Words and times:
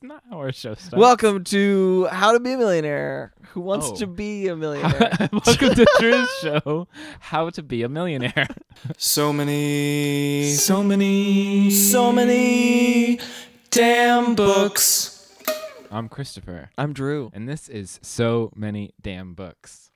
That's 0.00 0.08
not 0.08 0.22
how 0.30 0.36
our 0.38 0.52
show 0.52 0.74
starts. 0.74 0.94
Welcome 0.94 1.42
to 1.44 2.04
How 2.12 2.30
to 2.30 2.38
Be 2.38 2.52
a 2.52 2.56
Millionaire. 2.56 3.32
Who 3.48 3.60
wants 3.60 3.88
Oh. 3.88 3.96
to 3.96 4.06
be 4.06 4.46
a 4.46 4.54
millionaire? 4.64 5.28
Welcome 5.32 5.74
to 5.74 5.86
Drew's 5.98 6.28
show, 6.40 6.86
How 7.18 7.50
to 7.50 7.64
Be 7.64 7.82
a 7.82 7.88
Millionaire. 7.88 8.46
So 8.96 9.32
many, 9.32 10.52
so 10.54 10.84
many, 10.84 11.70
so 11.72 12.12
many 12.12 13.18
damn 13.70 14.36
books. 14.36 15.34
I'm 15.90 16.08
Christopher, 16.08 16.70
I'm 16.78 16.92
Drew. 16.92 17.32
and 17.34 17.48
this 17.48 17.68
is 17.68 17.98
So 18.00 18.52
Many 18.54 18.92
Damn 19.02 19.34
Books. 19.34 19.90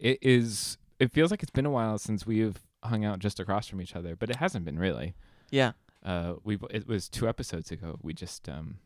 It 0.00 0.18
is, 0.22 0.76
it 0.98 1.12
feels 1.12 1.30
like 1.30 1.44
it's 1.44 1.52
been 1.52 1.66
a 1.66 1.70
while 1.70 1.98
since 1.98 2.26
we've 2.26 2.58
hung 2.82 3.04
out 3.04 3.20
just 3.20 3.38
across 3.38 3.68
from 3.68 3.80
each 3.80 3.94
other, 3.94 4.16
but 4.16 4.28
it 4.28 4.36
hasn't 4.36 4.64
been 4.64 4.78
really. 4.78 5.14
Yeah. 5.52 5.72
Uh, 6.04 6.34
we 6.42 6.58
it 6.70 6.88
was 6.88 7.08
two 7.08 7.28
episodes 7.28 7.70
ago. 7.70 7.96
We 8.02 8.12
just, 8.12 8.48
um, 8.48 8.78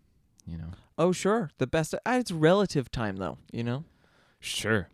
you 0.47 0.59
know, 0.59 0.71
Oh, 0.97 1.11
sure. 1.13 1.51
The 1.59 1.67
best. 1.67 1.95
Uh, 1.95 1.99
it's 2.07 2.31
relative 2.31 2.91
time, 2.91 3.17
though. 3.17 3.39
You 3.53 3.65
know. 3.65 3.85
sure. 4.41 4.89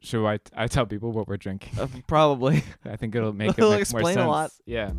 Should 0.00 0.26
I, 0.26 0.40
I 0.56 0.66
tell 0.66 0.84
people 0.84 1.12
what 1.12 1.28
we're 1.28 1.36
drinking? 1.36 1.78
Uh, 1.78 1.86
probably. 2.08 2.64
I 2.84 2.96
think 2.96 3.14
it'll 3.14 3.32
make 3.32 3.50
it 3.58 3.58
It'll 3.58 3.70
make 3.70 3.82
explain 3.82 4.16
more 4.16 4.24
a 4.24 4.28
lot. 4.28 4.50
Yeah. 4.66 4.90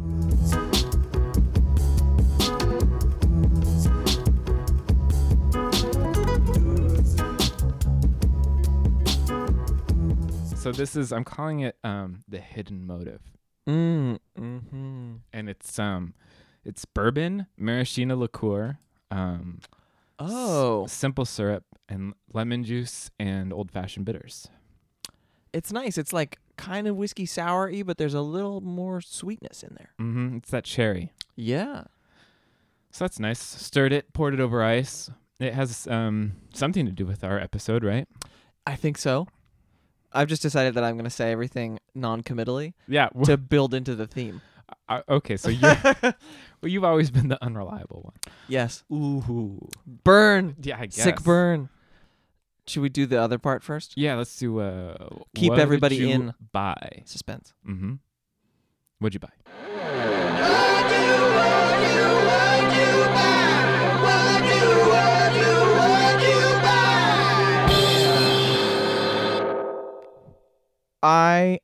So 10.56 10.72
this 10.72 10.96
is 10.96 11.12
I'm 11.12 11.26
calling 11.26 11.60
it 11.60 11.76
um 11.84 12.24
the 12.28 12.40
hidden 12.40 12.88
motive. 12.88 13.20
Mm. 13.68 14.20
Hmm. 14.38 15.16
And 15.34 15.50
it's 15.50 15.78
um 15.78 16.14
it's 16.64 16.86
bourbon, 16.86 17.48
maraschino 17.58 18.16
liqueur, 18.16 18.78
um 19.12 19.60
s- 20.20 20.28
Oh, 20.32 20.86
simple 20.88 21.26
syrup 21.26 21.64
and 21.90 22.14
lemon 22.34 22.64
juice 22.64 23.12
and 23.20 23.52
old 23.54 23.72
fashioned 23.72 24.06
bitters. 24.06 24.48
it's 25.54 25.72
nice. 25.72 25.98
It's 25.98 26.14
like 26.14 26.40
kind 26.58 26.88
of 26.88 26.96
whiskey 26.96 27.26
sour-y, 27.26 27.84
but 27.84 27.98
there's 27.98 28.14
a 28.16 28.22
little 28.22 28.62
more 28.62 29.02
sweetness 29.02 29.62
in 29.64 29.76
there. 29.76 29.90
Mm-hmm. 30.00 30.38
It's 30.38 30.50
that 30.52 30.64
cherry. 30.64 31.12
Yeah. 31.36 31.84
So 32.92 33.04
that's 33.06 33.20
nice. 33.20 33.40
Stirred 33.40 33.92
it, 33.94 34.14
poured 34.14 34.34
it 34.34 34.40
over 34.40 34.64
ice. 34.64 35.10
It 35.40 35.54
has 35.54 35.88
um 35.88 36.34
something 36.54 36.86
to 36.86 36.92
do 36.92 37.06
with 37.06 37.24
our 37.24 37.40
episode, 37.40 37.84
right? 37.84 38.08
I 38.66 38.76
think 38.76 38.98
so. 38.98 39.28
I've 40.12 40.28
just 40.28 40.42
decided 40.44 40.76
that 40.76 40.84
I'm 40.84 40.94
going 40.96 41.06
to 41.06 41.10
say 41.10 41.32
everything 41.32 41.80
non-committally 41.96 42.76
Yeah. 42.88 43.10
to 43.26 43.36
build 43.54 43.74
into 43.74 43.96
the 43.96 44.06
theme. 44.06 44.42
Uh, 44.90 45.02
okay, 45.10 45.38
so 45.38 45.50
you're 45.50 45.78
well, 46.04 46.16
you've 46.64 46.84
always 46.84 47.10
been 47.12 47.28
the 47.28 47.44
unreliable 47.44 48.02
one. 48.04 48.14
Yes. 48.48 48.84
Ooh. 48.92 49.68
Burn. 49.86 50.56
Yeah, 50.62 50.78
I 50.80 50.86
guess. 50.88 51.04
Sick 51.04 51.22
burn. 51.24 51.70
Should 52.68 52.82
we 52.82 52.90
do 52.90 53.06
the 53.06 53.20
other 53.22 53.38
part 53.40 53.64
first? 53.64 53.94
Yeah, 53.98 54.16
let's 54.16 54.38
do 54.38 54.60
uh 54.60 54.96
Keep 55.36 55.50
what 55.50 55.58
would 55.58 55.60
everybody 55.62 55.98
you 55.98 56.08
in. 56.10 56.34
buy. 56.52 57.04
Suspense. 57.06 57.54
Mm-hmm. 57.68 57.94
What'd 59.00 59.14
you 59.16 59.20
buy? 59.20 59.32
I. 71.02 71.60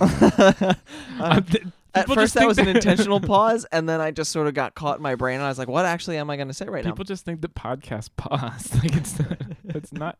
Uh, 1.18 1.40
th- 1.40 1.64
At 1.94 2.08
first, 2.08 2.34
that 2.34 2.46
was 2.46 2.58
an 2.58 2.68
intentional 2.76 3.20
pause, 3.20 3.64
and 3.72 3.88
then 3.88 4.00
I 4.02 4.10
just 4.10 4.30
sort 4.30 4.46
of 4.48 4.54
got 4.54 4.74
caught 4.74 4.98
in 4.98 5.02
my 5.02 5.14
brain, 5.14 5.36
and 5.36 5.44
I 5.44 5.48
was 5.48 5.58
like, 5.58 5.68
"What 5.68 5.86
actually 5.86 6.18
am 6.18 6.28
I 6.28 6.36
going 6.36 6.48
to 6.48 6.54
say 6.54 6.66
right 6.66 6.84
now?" 6.84 6.90
People 6.90 7.04
just 7.06 7.24
think 7.24 7.40
the 7.40 7.48
podcast 7.48 8.10
paused. 8.16 8.74
Like 8.82 8.94
it's 8.96 9.18
not, 9.18 9.38
it's 9.64 9.92
not. 9.92 10.18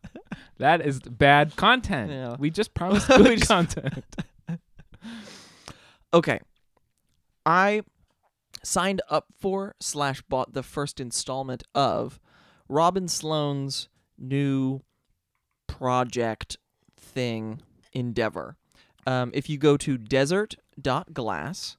That 0.57 0.81
is 0.81 0.99
bad 0.99 1.55
content. 1.55 2.11
Yeah. 2.11 2.35
We 2.39 2.49
just 2.49 2.73
promised 2.73 3.07
good 3.07 3.45
content. 3.47 4.03
Okay, 6.13 6.39
I 7.45 7.81
signed 8.63 9.01
up 9.09 9.27
for 9.39 9.75
slash 9.79 10.21
bought 10.23 10.53
the 10.53 10.63
first 10.63 10.99
installment 10.99 11.63
of 11.75 12.19
Robin 12.67 13.07
Sloan's 13.07 13.87
new 14.17 14.81
project 15.67 16.57
thing 16.99 17.61
endeavor. 17.93 18.55
Um, 19.07 19.31
if 19.33 19.49
you 19.49 19.57
go 19.57 19.77
to 19.77 19.97
desert.glass, 19.97 21.77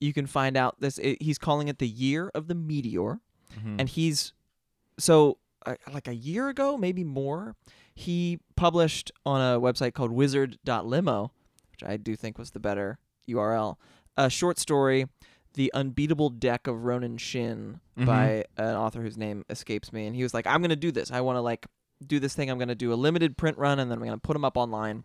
you 0.00 0.12
can 0.12 0.26
find 0.26 0.56
out 0.56 0.80
this. 0.80 0.98
It, 0.98 1.22
he's 1.22 1.38
calling 1.38 1.68
it 1.68 1.78
the 1.78 1.88
year 1.88 2.30
of 2.34 2.46
the 2.48 2.54
meteor. 2.54 3.20
Mhm. 3.60 3.76
and 3.80 3.86
he's 3.88 4.32
so 4.98 5.36
uh, 5.66 5.74
like 5.92 6.08
a 6.08 6.14
year 6.14 6.48
ago 6.48 6.78
maybe 6.78 7.04
more 7.04 7.54
he 7.94 8.38
published 8.56 9.12
on 9.26 9.42
a 9.42 9.60
website 9.60 9.92
called 9.92 10.10
wizard.limo 10.10 11.30
which 11.70 11.82
i 11.86 11.98
do 11.98 12.16
think 12.16 12.38
was 12.38 12.52
the 12.52 12.58
better 12.58 12.98
url 13.28 13.76
a 14.16 14.30
short 14.30 14.58
story 14.58 15.04
the 15.52 15.70
unbeatable 15.74 16.30
deck 16.30 16.66
of 16.66 16.82
ronan 16.84 17.18
shin 17.18 17.78
Mhm. 17.98 18.06
by 18.06 18.44
an 18.56 18.74
author 18.74 19.02
whose 19.02 19.18
name 19.18 19.44
escapes 19.50 19.92
me 19.92 20.06
and 20.06 20.16
he 20.16 20.22
was 20.22 20.32
like 20.32 20.46
i'm 20.46 20.62
gonna 20.62 20.74
do 20.74 20.90
this 20.90 21.10
i 21.12 21.20
want 21.20 21.36
to 21.36 21.42
like 21.42 21.66
do 22.06 22.18
this 22.18 22.34
thing 22.34 22.50
i'm 22.50 22.58
gonna 22.58 22.74
do 22.74 22.90
a 22.90 22.94
limited 22.96 23.36
print 23.36 23.58
run 23.58 23.78
and 23.78 23.90
then 23.90 23.98
i'm 23.98 24.04
gonna 24.04 24.16
put 24.16 24.32
them 24.32 24.46
up 24.46 24.56
online 24.56 25.04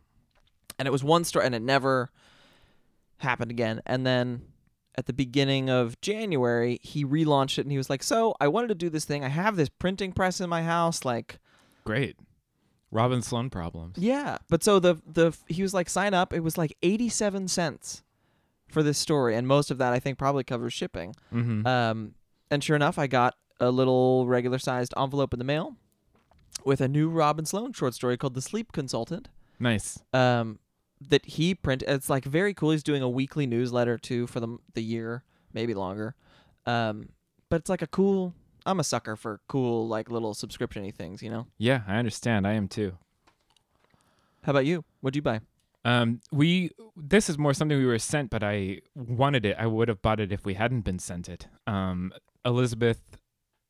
and 0.77 0.87
it 0.87 0.91
was 0.91 1.03
one 1.03 1.23
story 1.23 1.45
and 1.45 1.55
it 1.55 1.61
never 1.61 2.09
happened 3.19 3.51
again 3.51 3.81
and 3.85 4.05
then 4.05 4.43
at 4.97 5.05
the 5.05 5.13
beginning 5.13 5.69
of 5.69 5.99
January, 6.01 6.79
he 6.81 7.05
relaunched 7.05 7.59
it 7.59 7.61
and 7.61 7.71
he 7.71 7.77
was 7.77 7.87
like, 7.87 8.01
"So, 8.01 8.33
I 8.41 8.47
wanted 8.47 8.69
to 8.69 8.75
do 8.75 8.89
this 8.89 9.05
thing. 9.05 9.23
I 9.23 9.27
have 9.27 9.55
this 9.55 9.69
printing 9.69 10.11
press 10.11 10.41
in 10.41 10.49
my 10.49 10.63
house 10.63 11.05
like, 11.05 11.37
Great. 11.83 12.17
Robin 12.89 13.21
Sloan 13.21 13.49
problems. 13.51 13.97
yeah, 13.97 14.39
but 14.49 14.63
so 14.63 14.79
the 14.79 14.95
the 15.05 15.37
he 15.47 15.61
was 15.61 15.73
like, 15.73 15.87
"Sign 15.87 16.13
up." 16.15 16.33
It 16.33 16.39
was 16.39 16.57
like 16.57 16.75
87 16.81 17.47
cents 17.47 18.01
for 18.69 18.81
this 18.81 18.97
story 18.97 19.35
and 19.35 19.47
most 19.47 19.71
of 19.71 19.77
that 19.77 19.93
I 19.93 19.99
think 19.99 20.17
probably 20.17 20.43
covers 20.43 20.73
shipping. 20.73 21.15
Mm-hmm. 21.33 21.67
Um 21.67 22.15
and 22.49 22.63
sure 22.63 22.75
enough, 22.75 22.97
I 22.97 23.07
got 23.07 23.35
a 23.59 23.69
little 23.71 24.25
regular-sized 24.25 24.93
envelope 24.97 25.31
in 25.33 25.39
the 25.39 25.45
mail 25.45 25.75
with 26.65 26.81
a 26.81 26.87
new 26.87 27.09
Robin 27.09 27.45
Sloan 27.45 27.71
short 27.73 27.93
story 27.93 28.17
called 28.17 28.33
The 28.33 28.41
Sleep 28.41 28.71
Consultant. 28.71 29.27
Nice. 29.59 29.99
um, 30.13 30.59
that 30.99 31.25
he 31.25 31.53
print. 31.53 31.83
It's 31.87 32.09
like 32.09 32.25
very 32.25 32.53
cool. 32.53 32.71
He's 32.71 32.83
doing 32.83 33.01
a 33.03 33.09
weekly 33.09 33.45
newsletter 33.45 33.97
too 33.97 34.27
for 34.27 34.39
the 34.39 34.57
the 34.73 34.81
year, 34.81 35.23
maybe 35.53 35.73
longer. 35.73 36.15
Um, 36.65 37.09
but 37.49 37.57
it's 37.57 37.69
like 37.69 37.81
a 37.81 37.87
cool. 37.87 38.33
I'm 38.65 38.79
a 38.79 38.83
sucker 38.83 39.15
for 39.15 39.39
cool 39.47 39.87
like 39.87 40.09
little 40.09 40.33
subscription-y 40.33 40.91
things, 40.91 41.21
you 41.23 41.29
know. 41.29 41.47
Yeah, 41.57 41.81
I 41.87 41.95
understand. 41.97 42.45
I 42.45 42.53
am 42.53 42.67
too. 42.67 42.97
How 44.43 44.51
about 44.51 44.65
you? 44.65 44.83
What'd 45.01 45.15
you 45.15 45.21
buy? 45.21 45.41
Um, 45.85 46.19
we 46.31 46.71
this 46.95 47.29
is 47.29 47.37
more 47.37 47.53
something 47.53 47.77
we 47.77 47.85
were 47.85 47.99
sent, 47.99 48.29
but 48.29 48.43
I 48.43 48.81
wanted 48.95 49.45
it. 49.45 49.55
I 49.57 49.67
would 49.67 49.87
have 49.87 50.01
bought 50.01 50.19
it 50.19 50.31
if 50.31 50.45
we 50.45 50.55
hadn't 50.55 50.81
been 50.81 50.99
sent 50.99 51.29
it. 51.29 51.47
Um, 51.65 52.11
Elizabeth 52.43 53.17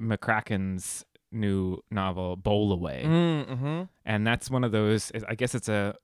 McCracken's 0.02 1.06
new 1.32 1.80
novel 1.92 2.38
Bowlaway, 2.38 3.04
Mm-hmm. 3.06 3.82
and 4.06 4.26
that's 4.28 4.50
one 4.50 4.64
of 4.64 4.72
those. 4.72 5.12
I 5.28 5.36
guess 5.36 5.54
it's 5.56 5.70
a 5.70 5.96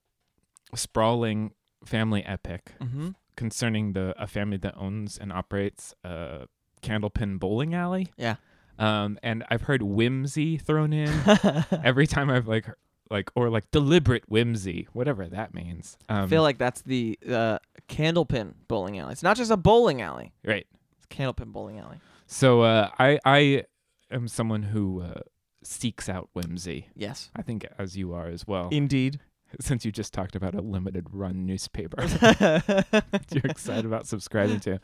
sprawling 0.75 1.51
family 1.85 2.23
epic 2.23 2.71
Mm-hmm. 2.81 3.09
concerning 3.35 3.93
the 3.93 4.13
a 4.21 4.27
family 4.27 4.57
that 4.57 4.75
owns 4.77 5.17
and 5.17 5.31
operates 5.33 5.93
a 6.03 6.47
candlepin 6.81 7.39
bowling 7.39 7.73
alley. 7.73 8.07
Yeah. 8.17 8.35
Um, 8.79 9.19
and 9.21 9.43
I've 9.49 9.63
heard 9.63 9.81
whimsy 9.83 10.57
thrown 10.57 10.93
in 10.93 11.09
every 11.83 12.07
time 12.07 12.29
I've 12.29 12.47
like 12.47 12.65
like 13.11 13.29
or 13.35 13.49
like 13.49 13.69
deliberate 13.71 14.23
whimsy, 14.27 14.87
whatever 14.93 15.27
that 15.27 15.53
means. 15.53 15.97
Um, 16.09 16.23
I 16.23 16.27
feel 16.27 16.41
like 16.41 16.57
that's 16.57 16.81
the 16.81 17.19
uh, 17.29 17.59
Candlepin 17.87 18.53
bowling 18.67 18.97
alley. 18.97 19.11
It's 19.13 19.21
not 19.23 19.37
just 19.37 19.51
a 19.51 19.57
bowling 19.57 20.01
alley. 20.01 20.33
right. 20.43 20.65
It's 20.97 21.05
Candlepin 21.07 21.51
bowling 21.53 21.79
alley. 21.79 21.97
So 22.25 22.61
uh, 22.61 22.89
I 22.97 23.19
I 23.25 23.65
am 24.11 24.27
someone 24.27 24.63
who 24.63 25.01
uh, 25.01 25.21
seeks 25.63 26.09
out 26.09 26.29
whimsy. 26.33 26.87
Yes. 26.95 27.31
I 27.35 27.41
think 27.41 27.67
as 27.77 27.97
you 27.97 28.13
are 28.13 28.27
as 28.27 28.47
well. 28.47 28.69
Indeed. 28.71 29.19
since 29.59 29.85
you 29.85 29.91
just 29.91 30.13
talked 30.13 30.35
about 30.35 30.55
a 30.55 30.61
limited 30.61 31.05
run 31.11 31.45
newspaper 31.45 32.01
you're 33.31 33.45
excited 33.45 33.85
about 33.85 34.07
subscribing 34.07 34.59
to. 34.61 34.79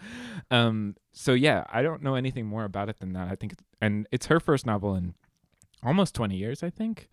Um, 0.52 0.96
so 1.12 1.34
yeah, 1.34 1.64
I 1.72 1.82
don't 1.82 2.04
know 2.04 2.16
anything 2.16 2.46
more 2.46 2.66
about 2.66 2.90
it 2.90 3.00
than 3.00 3.14
that. 3.14 3.28
I 3.28 3.36
think, 3.36 3.54
it's, 3.54 3.64
and 3.82 4.08
it's 4.12 4.28
her 4.28 4.40
first 4.40 4.66
novel 4.66 4.96
in 4.96 5.16
almost 5.84 6.14
20 6.16 6.36
years. 6.36 6.64
I 6.64 6.70
think 6.70 7.10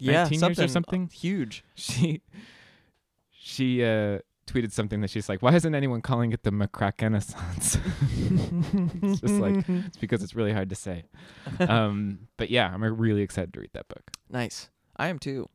yeah, 0.00 0.24
19 0.24 0.40
years 0.40 0.60
or 0.60 0.68
something? 0.68 1.08
huge. 1.12 1.64
she 1.74 2.22
she 3.30 3.84
uh, 3.84 4.18
tweeted 4.46 4.72
something 4.72 5.00
that 5.00 5.10
she's 5.10 5.28
like, 5.28 5.42
"Why 5.42 5.54
isn't 5.54 5.74
anyone 5.74 6.00
calling 6.00 6.32
it 6.32 6.42
the 6.42 6.50
McCrackennessence?" 6.50 7.80
it's 9.02 9.20
just 9.20 9.34
like 9.34 9.68
it's 9.68 9.96
because 9.96 10.22
it's 10.22 10.34
really 10.34 10.52
hard 10.52 10.68
to 10.70 10.74
say. 10.74 11.04
Um, 11.60 12.28
but 12.36 12.50
yeah, 12.50 12.70
I'm 12.72 12.82
really 12.82 13.22
excited 13.22 13.52
to 13.54 13.60
read 13.60 13.70
that 13.74 13.88
book. 13.88 14.10
Nice. 14.30 14.68
I 14.96 15.08
am 15.08 15.18
too. 15.18 15.48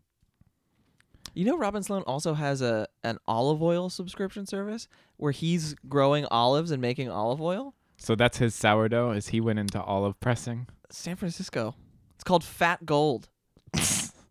You 1.34 1.46
know, 1.46 1.58
Robin 1.58 1.82
Sloan 1.82 2.04
also 2.04 2.34
has 2.34 2.62
a 2.62 2.88
an 3.04 3.18
olive 3.28 3.64
oil 3.64 3.90
subscription 3.90 4.46
service 4.46 4.88
where 5.18 5.32
he's 5.32 5.76
growing 5.88 6.26
olives 6.26 6.72
and 6.72 6.82
making 6.82 7.10
olive 7.10 7.42
oil. 7.42 7.74
So 7.98 8.16
that's 8.16 8.38
his 8.38 8.56
sourdough 8.56 9.12
as 9.12 9.28
he 9.30 9.40
went 9.40 9.60
into 9.60 9.82
olive 9.82 10.20
pressing. 10.20 10.68
San 10.90 11.16
Francisco. 11.16 11.76
It's 12.16 12.24
called 12.24 12.44
Fat 12.44 12.86
Gold. 12.86 13.30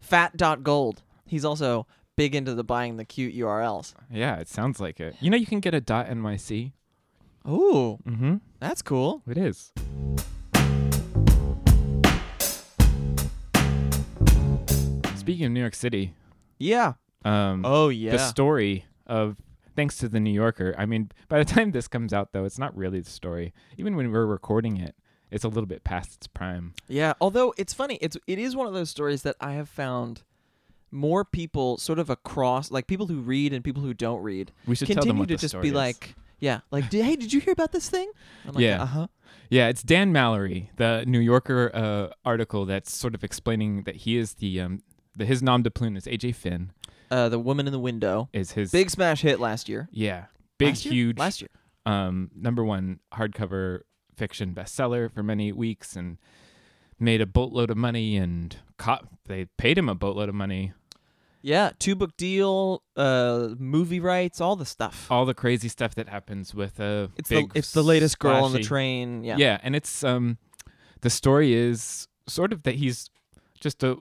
Fat 0.01 0.37
dot 0.37 0.63
gold. 0.63 1.03
He's 1.25 1.45
also 1.45 1.87
big 2.17 2.35
into 2.35 2.55
the 2.55 2.65
buying 2.65 2.97
the 2.97 3.05
cute 3.05 3.35
URLs. 3.35 3.95
Yeah, 4.11 4.37
it 4.37 4.49
sounds 4.49 4.81
like 4.81 5.01
it. 5.01 5.17
You 5.21 5.31
know, 5.31 5.37
you 5.37 5.47
can 5.47 5.61
get 5.61 5.75
a 5.75 5.81
dot 5.81 6.07
.nyc. 6.09 6.73
Ooh, 7.49 7.99
Mm-hmm. 8.07 8.37
that's 8.59 8.83
cool. 8.83 9.23
It 9.27 9.39
is. 9.39 9.73
Speaking 15.17 15.47
of 15.47 15.53
New 15.53 15.61
York 15.61 15.75
City, 15.75 16.15
Yeah. 16.59 16.95
um, 17.25 17.63
Oh 17.65 17.89
yeah. 17.89 18.13
the 18.13 18.19
story 18.19 18.87
of 19.07 19.37
thanks 19.77 19.97
to 19.99 20.09
the 20.09 20.19
New 20.19 20.33
Yorker. 20.33 20.75
I 20.77 20.87
mean, 20.87 21.11
by 21.29 21.39
the 21.39 21.45
time 21.55 21.71
this 21.71 21.87
comes 21.87 22.13
out, 22.13 22.33
though, 22.33 22.45
it's 22.45 22.59
not 22.59 22.77
really 22.77 23.01
the 23.01 23.11
story. 23.11 23.53
Even 23.77 23.95
when 23.97 24.11
we're 24.11 24.27
recording 24.27 24.77
it, 24.79 24.97
it's 25.31 25.45
a 25.45 25.49
little 25.49 25.67
bit 25.67 25.85
past 25.85 26.17
its 26.17 26.27
prime. 26.27 26.73
Yeah, 26.89 27.13
although 27.21 27.55
it's 27.57 27.73
funny, 27.73 27.97
it's 28.01 28.17
it 28.27 28.39
is 28.39 28.57
one 28.57 28.67
of 28.67 28.73
those 28.73 28.91
stories 28.91 29.23
that 29.23 29.37
I 29.41 29.53
have 29.53 29.69
found 29.69 30.23
more 30.91 31.25
people 31.25 31.77
sort 31.79 31.99
of 31.99 32.11
across 32.11 32.71
like 32.71 32.87
people 32.87 33.07
who 33.07 33.21
read 33.21 33.53
and 33.53 33.63
people 33.65 33.83
who 33.83 33.95
don't 33.95 34.23
read 34.23 34.53
We 34.67 34.75
should 34.75 34.87
tell 34.89 34.97
them 34.97 35.03
continue 35.17 35.21
what 35.23 35.29
to 35.29 35.37
just 35.37 35.61
be 35.61 35.69
is. 35.69 35.75
like 35.75 36.15
yeah, 36.41 36.61
like 36.71 36.91
hey, 36.93 37.17
did 37.17 37.33
you 37.33 37.41
hear 37.41 37.53
about 37.53 37.71
this 37.73 37.89
thing? 37.91 38.11
I'm 38.47 38.55
like, 38.55 38.63
Yeah. 38.63 38.83
uh-huh. 38.83 39.07
Yeah, 39.51 39.69
it's 39.69 39.83
Dan 39.83 40.13
Mallory, 40.13 40.71
the 40.77 41.05
New 41.07 41.19
Yorker 41.19 41.71
uh, 41.75 42.09
article 42.25 42.65
that's 42.67 42.95
sort 42.95 43.15
of 43.15 43.23
explaining 43.25 43.83
that 43.85 43.97
he 43.97 44.17
is 44.17 44.35
the 44.35 44.61
um, 44.61 44.83
the 45.17 45.27
his 45.27 45.43
nom 45.43 45.63
de 45.63 45.71
plume 45.71 45.97
is 45.97 46.07
AJ 46.07 46.35
Finn 46.37 46.73
Uh 47.11 47.29
The 47.29 47.39
Woman 47.39 47.67
in 47.67 47.73
the 47.73 47.79
Window. 47.81 48.29
is 48.33 48.53
his 48.53 48.71
Big 48.73 48.91
smash 48.91 49.21
hit 49.23 49.39
last 49.41 49.69
year. 49.69 49.89
yeah 49.93 50.27
big 50.59 50.69
Last 50.69 50.85
year? 50.87 50.95
huge 50.95 51.19
Last 51.19 51.41
year. 51.43 51.51
um, 51.87 52.31
number 52.35 52.65
one 52.65 53.01
hardcover 53.15 53.81
fiction 54.17 54.55
bestseller 54.55 55.11
for 55.13 55.23
many 55.23 55.51
weeks 55.53 55.97
and 55.97 56.19
made 56.99 57.21
a 57.23 57.27
boatload 57.27 57.71
of 57.71 57.77
money 57.79 58.17
and 58.17 58.57
caught, 58.77 59.07
they 59.27 59.47
paid 59.57 59.79
him 59.79 59.89
a 59.89 59.95
boatload 59.95 60.29
of 60.29 60.35
money. 60.35 60.73
Yeah, 61.43 61.71
two 61.79 61.95
book 61.95 62.17
deal, 62.17 62.83
uh 62.97 63.49
movie 63.59 64.01
rights, 64.01 64.41
all 64.41 64.57
the 64.57 64.67
stuff. 64.67 65.07
All 65.11 65.25
the 65.25 65.35
crazy 65.35 65.69
stuff 65.69 65.95
that 65.95 66.09
happens 66.09 66.55
with 66.55 66.79
a 66.81 67.11
it's 67.17 67.29
the 67.31 67.47
it's 67.55 67.73
the 67.73 67.83
latest 67.83 68.19
girl 68.19 68.45
on 68.45 68.53
the 68.53 68.61
train. 68.63 69.25
Yeah. 69.25 69.37
Yeah, 69.39 69.59
and 69.63 69.75
it's 69.75 70.05
um 70.05 70.39
the 71.01 71.11
story 71.11 71.55
is 71.55 72.07
sort 72.27 72.53
of 72.53 72.63
that 72.65 72.75
he's 72.75 73.09
just 73.59 73.83
a 73.83 73.97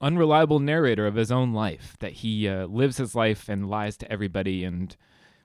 unreliable 0.00 0.58
narrator 0.60 1.06
of 1.06 1.14
his 1.14 1.30
own 1.30 1.52
life 1.52 1.96
that 2.00 2.12
he 2.12 2.48
uh, 2.48 2.66
lives 2.66 2.96
his 2.98 3.14
life 3.14 3.48
and 3.48 3.68
lies 3.70 3.96
to 3.96 4.10
everybody 4.12 4.64
and 4.64 4.96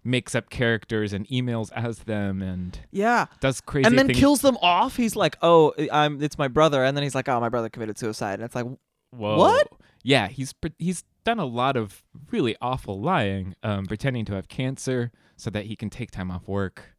makes 0.03 0.33
up 0.33 0.49
characters 0.49 1.13
and 1.13 1.27
emails 1.27 1.71
as 1.73 1.99
them 1.99 2.41
and 2.41 2.79
Yeah. 2.91 3.27
does 3.41 3.61
crazy 3.61 3.85
and 3.87 3.97
then 3.97 4.07
things. 4.07 4.19
kills 4.19 4.41
them 4.41 4.57
off. 4.61 4.95
He's 4.97 5.15
like, 5.15 5.37
"Oh, 5.41 5.73
I'm 5.91 6.21
it's 6.21 6.37
my 6.37 6.47
brother." 6.47 6.83
And 6.83 6.95
then 6.97 7.03
he's 7.03 7.15
like, 7.15 7.27
"Oh, 7.29 7.39
my 7.39 7.49
brother 7.49 7.69
committed 7.69 7.97
suicide." 7.97 8.35
And 8.35 8.43
it's 8.43 8.55
like, 8.55 8.65
Whoa. 9.11 9.37
What? 9.37 9.67
Yeah, 10.03 10.27
he's 10.27 10.53
he's 10.77 11.03
done 11.23 11.39
a 11.39 11.45
lot 11.45 11.75
of 11.75 12.03
really 12.31 12.55
awful 12.61 12.99
lying, 12.99 13.55
um, 13.63 13.85
pretending 13.85 14.25
to 14.25 14.33
have 14.33 14.47
cancer 14.47 15.11
so 15.35 15.49
that 15.49 15.65
he 15.65 15.75
can 15.75 15.89
take 15.89 16.11
time 16.11 16.31
off 16.31 16.47
work. 16.47 16.95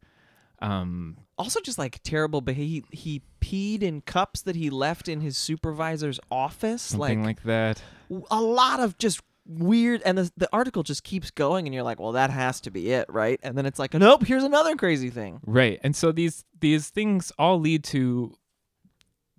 Um, 0.61 1.17
also 1.39 1.59
just 1.59 1.79
like 1.79 1.99
terrible 2.03 2.41
behavior. 2.41 2.83
He, 2.91 2.97
he 2.97 3.21
peed 3.41 3.81
in 3.81 4.01
cups 4.01 4.43
that 4.43 4.55
he 4.55 4.69
left 4.69 5.07
in 5.07 5.21
his 5.21 5.37
supervisor's 5.37 6.19
office. 6.29 6.83
something 6.83 7.23
like 7.23 7.37
like 7.37 7.43
that. 7.43 7.81
A 8.29 8.41
lot 8.41 8.79
of 8.79 8.97
just 8.97 9.21
weird 9.47 10.03
and 10.05 10.19
the, 10.19 10.31
the 10.37 10.47
article 10.53 10.83
just 10.83 11.03
keeps 11.03 11.31
going 11.31 11.65
and 11.65 11.73
you're 11.73 11.83
like 11.83 11.99
well 11.99 12.11
that 12.11 12.29
has 12.29 12.61
to 12.61 12.69
be 12.69 12.91
it 12.91 13.07
right 13.09 13.39
and 13.41 13.57
then 13.57 13.65
it's 13.65 13.79
like 13.79 13.91
nope 13.95 14.23
here's 14.23 14.43
another 14.43 14.75
crazy 14.75 15.09
thing 15.09 15.39
Right. 15.45 15.79
And 15.83 15.95
so 15.95 16.11
these 16.11 16.45
these 16.59 16.89
things 16.89 17.31
all 17.39 17.59
lead 17.59 17.83
to 17.85 18.35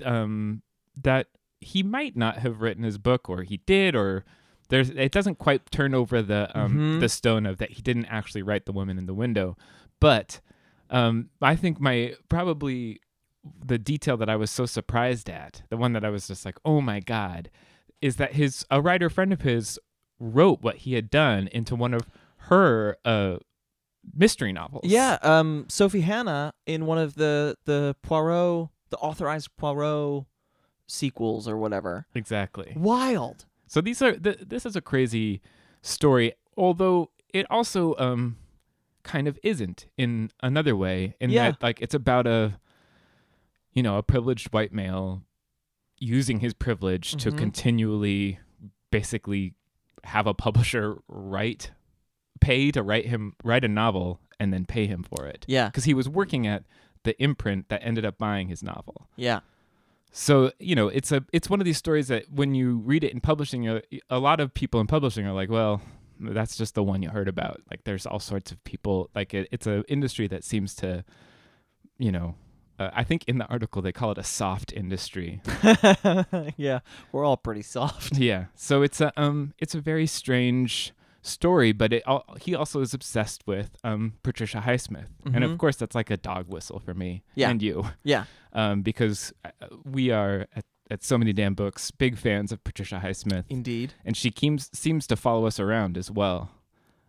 um 0.05 0.63
that 1.03 1.29
he 1.63 1.83
might 1.83 2.17
not 2.17 2.39
have 2.39 2.61
written 2.61 2.83
his 2.85 2.99
book 2.99 3.29
or 3.31 3.43
he 3.43 3.59
did 3.67 3.95
or 3.95 4.25
there's 4.69 4.91
it 4.91 5.13
doesn't 5.13 5.37
quite 5.39 5.71
turn 5.71 5.95
over 5.95 6.21
the 6.23 6.51
um 6.59 6.75
Mhm. 6.77 7.01
the 7.01 7.09
stone 7.09 7.47
of 7.47 7.59
that 7.59 7.73
he 7.73 7.83
didn't 7.83 8.07
actually 8.07 8.43
write 8.43 8.67
the 8.67 8.73
woman 8.73 8.99
in 8.99 9.07
the 9.07 9.15
window. 9.15 9.57
But 10.01 10.41
um 10.91 11.31
I 11.41 11.57
think 11.57 11.81
my 11.81 12.15
probably 12.29 13.01
the 13.65 13.79
detail 13.79 14.17
that 14.19 14.29
I 14.31 14.37
was 14.37 14.51
so 14.51 14.67
surprised 14.67 15.29
at, 15.29 15.63
the 15.69 15.77
one 15.77 15.93
that 15.95 16.05
I 16.05 16.11
was 16.11 16.29
just 16.29 16.45
like, 16.45 16.59
"Oh 16.65 16.81
my 16.81 17.01
god," 17.01 17.51
is 18.01 18.17
that 18.17 18.35
his 18.35 18.65
a 18.71 18.81
writer 18.81 19.11
friend 19.11 19.33
of 19.33 19.43
his 19.43 19.79
wrote 20.21 20.63
what 20.63 20.77
he 20.79 20.95
had 20.95 21.11
done 21.11 21.49
into 21.49 21.75
one 21.75 21.93
of 21.95 22.09
her 22.49 22.97
uh 23.05 23.37
mystery 24.17 24.53
novels. 24.53 24.83
yeah 24.85 25.19
um 25.23 25.65
sophie 25.69 26.01
hannah 26.01 26.53
in 26.67 26.87
one 26.87 26.99
of 26.99 27.15
the 27.15 27.57
the 27.67 27.95
poirot 28.03 28.69
the 28.91 28.97
authorized 28.99 29.49
poirot 29.57 30.25
sequels 30.87 31.47
or 31.49 31.57
whatever 31.57 32.07
Exactly. 32.15 32.73
wild 32.77 33.45
So 33.67 33.81
these 33.81 34.03
are 34.03 34.13
th- 34.17 34.41
this 34.47 34.67
is 34.67 34.77
a 34.77 34.81
crazy 34.83 35.41
story, 35.81 36.35
although 36.57 37.11
it 37.33 37.47
also 37.51 37.95
um 37.97 38.37
kind 39.03 39.27
of 39.27 39.39
isn't 39.43 39.87
in 39.97 40.31
another 40.43 40.77
way. 40.77 41.17
In 41.21 41.31
Yeah. 41.31 41.51
that 41.53 41.63
like 41.63 41.81
it's 41.81 41.95
about 41.95 42.27
a 42.27 42.59
you 43.73 43.83
know 43.83 43.97
a 43.99 44.03
privileged 44.03 44.53
white 44.53 44.73
male 44.73 45.23
using 45.99 46.41
his 46.41 46.53
privilege 46.53 47.17
to 47.17 47.31
Mhm. 47.31 47.39
continually 47.39 48.39
basically 48.91 49.55
have 50.05 50.27
a 50.27 50.35
publisher 50.35 50.99
write 51.09 51.71
pay 52.41 52.71
to 52.73 52.83
write 52.83 53.07
him 53.07 53.35
write 53.45 53.65
a 53.65 53.69
novel 53.69 54.21
and 54.41 54.53
then 54.53 54.67
pay 54.67 54.87
him 54.87 55.03
for 55.05 55.27
it 55.27 55.45
yeah 55.49 55.67
because 55.69 55.85
he 55.85 55.95
was 55.95 56.09
working 56.09 56.47
at 56.47 56.65
the 57.05 57.15
imprint 57.23 57.69
that 57.69 57.81
ended 57.85 58.05
up 58.05 58.19
buying 58.19 58.49
his 58.49 58.63
novel. 58.63 59.09
yeah 59.17 59.41
So 60.13 60.53
you 60.59 60.75
know, 60.75 60.89
it's 60.89 61.11
a 61.11 61.25
it's 61.33 61.51
one 61.51 61.61
of 61.61 61.65
these 61.65 61.79
stories 61.79 62.09
that 62.09 62.31
when 62.31 62.55
you 62.55 62.77
read 62.79 63.03
it 63.03 63.13
in 63.13 63.21
publishing, 63.21 63.81
a 64.11 64.19
lot 64.19 64.41
of 64.41 64.55
people 64.55 64.81
in 64.81 64.87
publishing 64.87 65.27
are 65.27 65.33
like, 65.33 65.51
well, 65.51 65.81
that's 66.21 66.57
just 66.57 66.75
the 66.75 66.83
one 66.83 67.03
you 67.03 67.09
heard 67.09 67.29
about. 67.29 67.63
Like, 67.71 67.85
there's 67.85 68.07
all 68.07 68.21
sorts 68.21 68.53
of 68.53 68.63
people. 68.65 69.11
Like, 69.15 69.35
it, 69.35 69.49
it's 69.51 69.67
an 69.67 69.85
industry 69.89 70.29
that 70.29 70.45
seems 70.45 70.75
to, 70.77 71.05
you 71.99 72.13
know, 72.13 72.35
uh, 72.79 72.91
I 72.93 73.05
think 73.05 73.25
in 73.27 73.39
the 73.39 73.47
article 73.47 73.83
they 73.83 73.93
call 73.93 74.13
it 74.13 74.19
a 74.19 74.23
soft 74.23 74.73
industry. 74.73 75.41
yeah 76.57 76.81
we're 77.13 77.25
all 77.25 77.37
pretty 77.37 77.63
soft 77.63 78.19
yeah. 78.19 78.47
So 78.55 78.83
it's 78.83 79.01
a 79.01 79.13
um 79.21 79.55
it's 79.59 79.75
a 79.75 79.81
very 79.81 80.07
strange 80.07 80.93
story, 81.23 81.73
but 81.73 81.93
it 81.93 82.03
he 82.41 82.55
also 82.55 82.81
is 82.81 82.93
obsessed 82.93 83.47
with 83.47 83.77
um 83.85 84.15
Patricia 84.23 84.63
Highsmith, 84.67 85.07
and 85.33 85.45
of 85.45 85.53
Mhm. 85.53 85.59
course 85.59 85.77
that's 85.77 85.95
like 85.95 86.11
a 86.11 86.17
dog 86.17 86.49
whistle 86.49 86.81
for 86.81 86.95
me 86.95 87.23
Yeah. 87.35 87.51
and 87.51 87.63
you. 87.63 87.87
yeah 88.05 88.25
um, 88.53 88.83
because 88.83 89.33
uh, 89.45 89.51
we 89.85 90.11
are 90.11 90.47
at, 90.55 90.65
at 90.91 91.03
so 91.05 91.17
many 91.17 91.33
damn 91.33 91.55
books 91.55 91.91
big 91.93 92.19
fans 92.19 92.51
of 92.53 92.63
Patricia 92.65 93.01
Highsmith, 93.03 93.45
indeed 93.49 93.95
and 94.05 94.17
she 94.17 94.33
seems 94.37 94.69
seems 94.77 95.07
to 95.07 95.17
follow 95.17 95.47
us 95.47 95.59
around 95.61 95.97
as 95.97 96.11
well. 96.11 96.51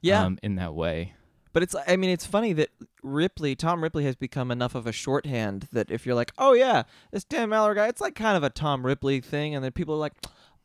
yeah 0.01 0.23
um, 0.23 0.38
in 0.43 0.55
that 0.55 0.73
way. 0.75 1.13
But 1.51 1.61
it's 1.63 1.75
I 1.88 1.95
mean 1.97 2.09
it's 2.09 2.25
funny 2.25 2.53
that 2.53 2.69
Ripley, 3.03 3.55
Tom 3.55 3.83
Ripley 3.83 4.05
has 4.05 4.15
become 4.15 4.49
enough 4.51 4.73
of 4.75 4.88
a 4.88 4.91
shorthand 4.91 5.67
that 5.71 5.91
if 5.91 6.05
you're 6.05 6.15
like, 6.15 6.31
"Oh 6.38 6.53
yeah, 6.53 6.83
this 7.11 7.23
Dan 7.23 7.49
Mallory 7.49 7.75
guy," 7.75 7.88
it's 7.88 8.01
like 8.01 8.15
kind 8.15 8.35
of 8.38 8.43
a 8.43 8.49
Tom 8.49 8.85
Ripley 8.85 9.21
thing 9.21 9.53
and 9.53 9.63
then 9.63 9.71
people 9.71 9.93
are 9.95 9.99
like, 9.99 10.13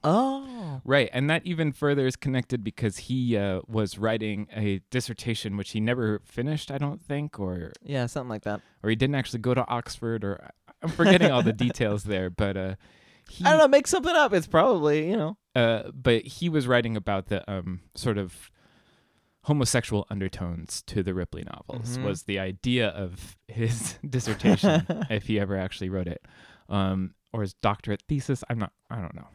"Oh." 0.05 0.81
Right, 0.85 1.11
and 1.12 1.28
that 1.28 1.45
even 1.45 1.73
further 1.73 2.07
is 2.07 2.17
connected 2.17 2.62
because 2.64 2.97
he 2.99 3.37
uh, 3.37 3.61
was 3.67 3.99
writing 3.99 4.47
a 4.55 4.81
dissertation 4.90 5.57
which 5.57 5.71
he 5.73 5.81
never 5.81 6.21
finished, 6.25 6.71
I 6.71 6.78
don't 6.78 7.02
think, 7.02 7.38
or 7.40 7.73
Yeah, 7.83 8.07
something 8.07 8.28
like 8.28 8.43
that. 8.45 8.61
or 8.83 8.90
he 8.90 8.97
didn't 8.97 9.17
actually 9.17 9.40
go 9.40 9.55
to 9.55 9.67
Oxford, 9.67 10.25
or 10.25 10.50
I'm 10.83 10.90
forgetting 10.90 11.31
all 11.31 11.43
the 11.43 11.52
details 11.52 12.05
there, 12.05 12.31
but 12.31 12.57
uh, 12.57 12.75
he, 13.28 13.45
I 13.45 13.50
don't 13.50 13.59
know, 13.59 13.69
make 13.69 13.87
something 13.87 14.14
up. 14.14 14.33
It's 14.33 14.47
probably, 14.47 15.11
you 15.11 15.17
know. 15.17 15.37
uh, 15.57 15.90
but 15.93 16.23
he 16.26 16.49
was 16.49 16.67
writing 16.69 16.97
about 16.97 17.26
the 17.26 17.49
um 17.50 17.81
sort 17.95 18.17
of 18.19 18.50
homosexual 19.45 20.07
undertones 20.11 20.83
to 20.83 21.02
the 21.02 21.14
Ripley 21.14 21.45
novels 21.45 21.97
Mhm. 21.99 22.02
was 22.02 22.25
the 22.25 22.38
idea 22.38 22.88
of 22.88 23.37
his 23.49 23.99
dissertation 24.09 24.87
if 25.11 25.26
he 25.26 25.40
ever 25.40 25.57
actually 25.57 25.88
wrote 25.88 26.07
it 26.09 26.21
um 26.69 27.14
or 27.33 27.40
his 27.43 27.55
doctorate 27.55 28.02
thesis 28.09 28.45
I'm 28.50 28.59
not 28.59 28.73
I 28.90 29.00
don't 29.00 29.14
know 29.14 29.28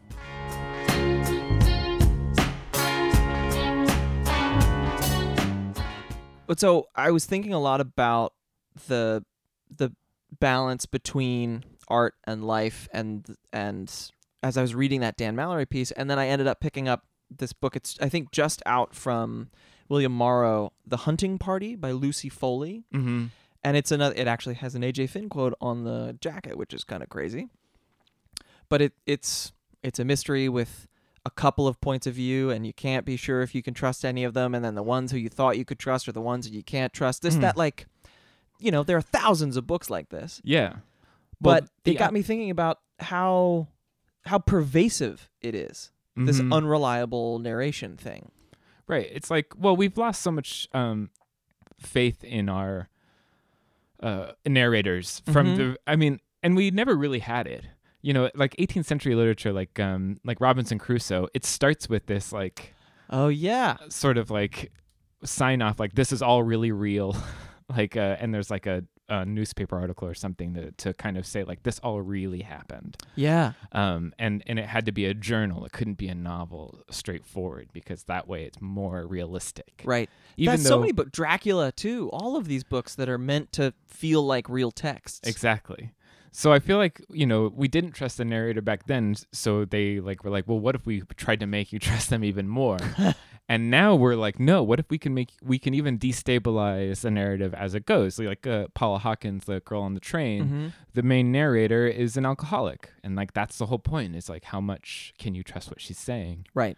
But 6.48 6.60
so 6.60 6.88
I 6.96 7.12
was 7.12 7.26
thinking 7.26 7.54
a 7.54 7.60
lot 7.60 7.82
about 7.82 8.34
the 8.88 9.24
the 9.76 9.94
balance 10.40 10.86
between 10.86 11.64
art 11.88 12.16
and 12.26 12.44
life 12.46 12.88
and 12.94 13.26
and 13.52 13.92
as 14.42 14.58
I 14.58 14.62
was 14.62 14.74
reading 14.76 15.02
that 15.02 15.16
Dan 15.16 15.36
Mallory 15.36 15.66
piece 15.66 15.92
and 15.92 16.10
then 16.10 16.20
I 16.20 16.28
ended 16.28 16.48
up 16.48 16.60
picking 16.60 16.88
up 16.88 17.06
this 17.30 17.54
book. 17.54 17.76
It's 17.76 17.98
I 18.02 18.10
think 18.10 18.32
just 18.32 18.62
out 18.66 18.94
from 18.94 19.50
William 19.90 20.12
Morrow 20.12 20.74
The 20.86 20.98
Hunting 20.98 21.38
Party 21.38 21.76
by 21.76 21.92
Lucy 21.92 22.30
Foley. 22.30 22.84
Mm-hmm. 22.94 23.26
and 23.64 23.78
it's 23.78 23.92
another 23.92 24.16
it 24.16 24.28
actually 24.28 24.56
has 24.56 24.76
an 24.76 24.82
AJ 24.82 25.10
Finn 25.10 25.30
quote 25.30 25.54
on 25.62 25.84
the 25.84 26.18
jacket 26.20 26.58
which 26.58 26.74
is 26.74 26.84
kind 26.84 27.02
of 27.04 27.10
crazy. 27.10 27.50
But 28.70 28.82
it 28.82 28.94
it's 29.06 29.52
it's 29.82 30.00
a 30.00 30.06
mystery 30.06 30.50
with 30.50 30.88
a 31.26 31.30
couple 31.32 31.68
of 31.68 31.80
points 31.80 32.06
of 32.06 32.14
view 32.16 32.50
and 32.50 32.66
you 32.68 32.74
can't 32.74 33.06
be 33.06 33.16
sure 33.16 33.42
if 33.42 33.56
you 33.56 33.64
can 33.64 33.74
trust 33.74 34.04
any 34.04 34.24
of 34.26 34.34
them 34.34 34.54
and 34.54 34.64
then 34.64 34.76
the 34.76 34.84
ones 34.84 35.12
who 35.12 35.18
you 35.18 35.30
thought 35.30 35.58
you 35.58 35.64
could 35.66 35.80
trust 35.80 36.08
are 36.08 36.12
the 36.12 36.20
ones 36.22 36.46
that 36.46 36.54
you 36.54 36.64
can't 36.64 36.92
trust 36.92 37.22
this 37.22 37.36
Mhm. 37.36 37.42
that 37.42 37.58
like 37.58 37.86
you 38.60 38.72
know, 38.72 38.84
there 38.84 38.96
are 38.96 39.02
thousands 39.02 39.58
of 39.58 39.68
books 39.68 39.90
like 39.90 40.08
this. 40.10 40.40
Yeah. 40.46 40.76
But 41.42 41.64
Well, 41.64 41.70
it 41.86 41.98
got 41.98 42.14
me 42.14 42.22
thinking 42.22 42.50
about 42.50 42.80
how 43.00 43.68
how 44.26 44.38
pervasive 44.40 45.30
it 45.42 45.54
is. 45.56 45.92
This 46.16 46.40
Mhm. 46.40 46.54
unreliable 46.54 47.40
narration 47.40 47.98
thing. 47.98 48.32
Right. 48.88 49.10
It's 49.12 49.30
like, 49.32 49.54
well, 49.58 49.76
we've 49.76 49.98
lost 49.98 50.22
so 50.22 50.32
much 50.32 50.70
um, 50.74 51.10
faith 51.80 52.24
in 52.24 52.48
our 52.48 52.88
uh, 54.02 54.34
narrators 54.46 55.22
from 55.32 55.48
Mhm. 55.48 55.58
the. 55.58 55.78
I 55.88 55.96
mean, 55.96 56.20
and 56.42 56.56
we 56.56 56.72
never 56.72 56.96
really 56.96 57.20
had 57.20 57.48
it. 57.48 57.66
You 58.04 58.14
know, 58.14 58.30
like 58.36 58.56
18th 58.58 58.86
century 58.86 59.16
literature, 59.16 59.52
like 59.52 59.80
um, 59.80 60.18
like 60.24 60.40
Robinson 60.40 60.78
Crusoe. 60.78 61.28
It 61.34 61.46
starts 61.46 61.90
with 61.90 62.06
this 62.06 62.32
like 62.32 62.76
Oh 63.10 63.30
yeah. 63.30 63.78
sort 63.90 64.18
of 64.20 64.30
like 64.30 64.72
sign 65.24 65.62
off, 65.62 65.80
like 65.80 65.96
this 65.96 66.12
is 66.12 66.22
all 66.22 66.44
really 66.44 66.72
real, 66.72 67.16
like, 67.76 67.96
uh, 67.98 68.18
and 68.20 68.34
there's 68.34 68.52
like 68.52 68.66
a, 68.66 68.84
a 69.10 69.26
newspaper 69.26 69.78
article 69.78 70.08
or 70.08 70.14
something 70.14 70.54
to 70.54 70.72
to 70.72 70.94
kind 70.94 71.18
of 71.18 71.26
say 71.26 71.44
like 71.44 71.62
this 71.64 71.78
all 71.80 72.02
really 72.02 72.42
happened 72.42 72.96
Yeah. 73.16 73.52
um, 73.74 74.14
and 74.18 74.42
and 74.48 74.58
it 74.60 74.66
had 74.66 74.86
to 74.88 74.92
be 74.94 75.06
a 75.06 75.14
journal. 75.14 75.66
It 75.66 75.72
couldn't 75.74 75.98
be 75.98 76.08
a 76.08 76.16
novel 76.16 76.84
straightforward 76.90 77.70
because 77.74 78.04
that 78.06 78.28
way 78.28 78.44
it's 78.46 78.60
more 78.62 79.06
realistic. 79.06 79.82
Right. 79.86 80.10
Even 80.38 80.54
That's 80.54 80.64
though 80.64 80.70
so 80.70 80.80
many 80.80 80.92
books. 80.94 81.12
Dracula 81.12 81.72
too. 81.72 82.10
All 82.12 82.36
of 82.38 82.48
these 82.48 82.64
books 82.64 82.96
that 82.96 83.08
are 83.10 83.18
meant 83.18 83.52
to 83.54 83.74
feel 83.88 84.26
like 84.26 84.50
real 84.50 84.72
texts. 84.72 85.28
exactly. 85.28 85.92
So 86.36 86.52
I 86.52 86.58
feel 86.60 86.78
like 86.78 87.00
you 87.10 87.26
know 87.28 87.52
we 87.56 87.68
didn't 87.68 87.92
trust 87.92 88.18
the 88.18 88.26
narrator 88.26 88.62
back 88.62 88.88
then, 88.88 89.16
so 89.32 89.66
they 89.66 90.00
like 90.00 90.24
were 90.24 90.32
like, 90.32 90.48
well, 90.48 90.60
what 90.60 90.74
if 90.76 90.86
we 90.86 91.02
tried 91.16 91.40
to 91.42 91.46
make 91.48 91.72
you 91.72 91.80
trust 91.90 92.10
them 92.10 92.24
even 92.24 92.48
more? 92.48 92.80
and 93.48 93.70
now 93.70 93.94
we're 93.94 94.16
like, 94.16 94.40
no, 94.40 94.64
what 94.64 94.80
if 94.80 94.90
we 94.90 94.98
can 94.98 95.14
make 95.14 95.30
we 95.44 95.60
can 95.60 95.74
even 95.76 96.00
destabilize 96.00 97.02
the 97.02 97.12
narrative 97.12 97.54
as 97.54 97.76
it 97.76 97.86
goes? 97.86 98.18
Like 98.18 98.48
uh, 98.48 98.68
Paula 98.74 98.98
Hawkins, 99.00 99.46
the 99.46 99.60
girl 99.60 99.84
on 99.84 99.94
the 99.94 100.00
train, 100.00 100.44
Mhm. 100.48 100.74
the 100.94 101.04
main 101.04 101.32
narrator 101.32 101.86
is 101.88 102.18
an 102.18 102.26
alcoholic, 102.26 102.90
and 103.04 103.16
like 103.16 103.34
that's 103.34 103.58
the 103.60 103.68
whole 103.68 103.80
point. 103.80 104.16
Is 104.16 104.28
like 104.28 104.46
how 104.46 104.60
much 104.62 105.14
can 105.20 105.36
you 105.36 105.44
trust 105.44 105.70
what 105.70 105.82
she's 105.82 106.00
saying? 106.00 106.48
Right. 106.56 106.78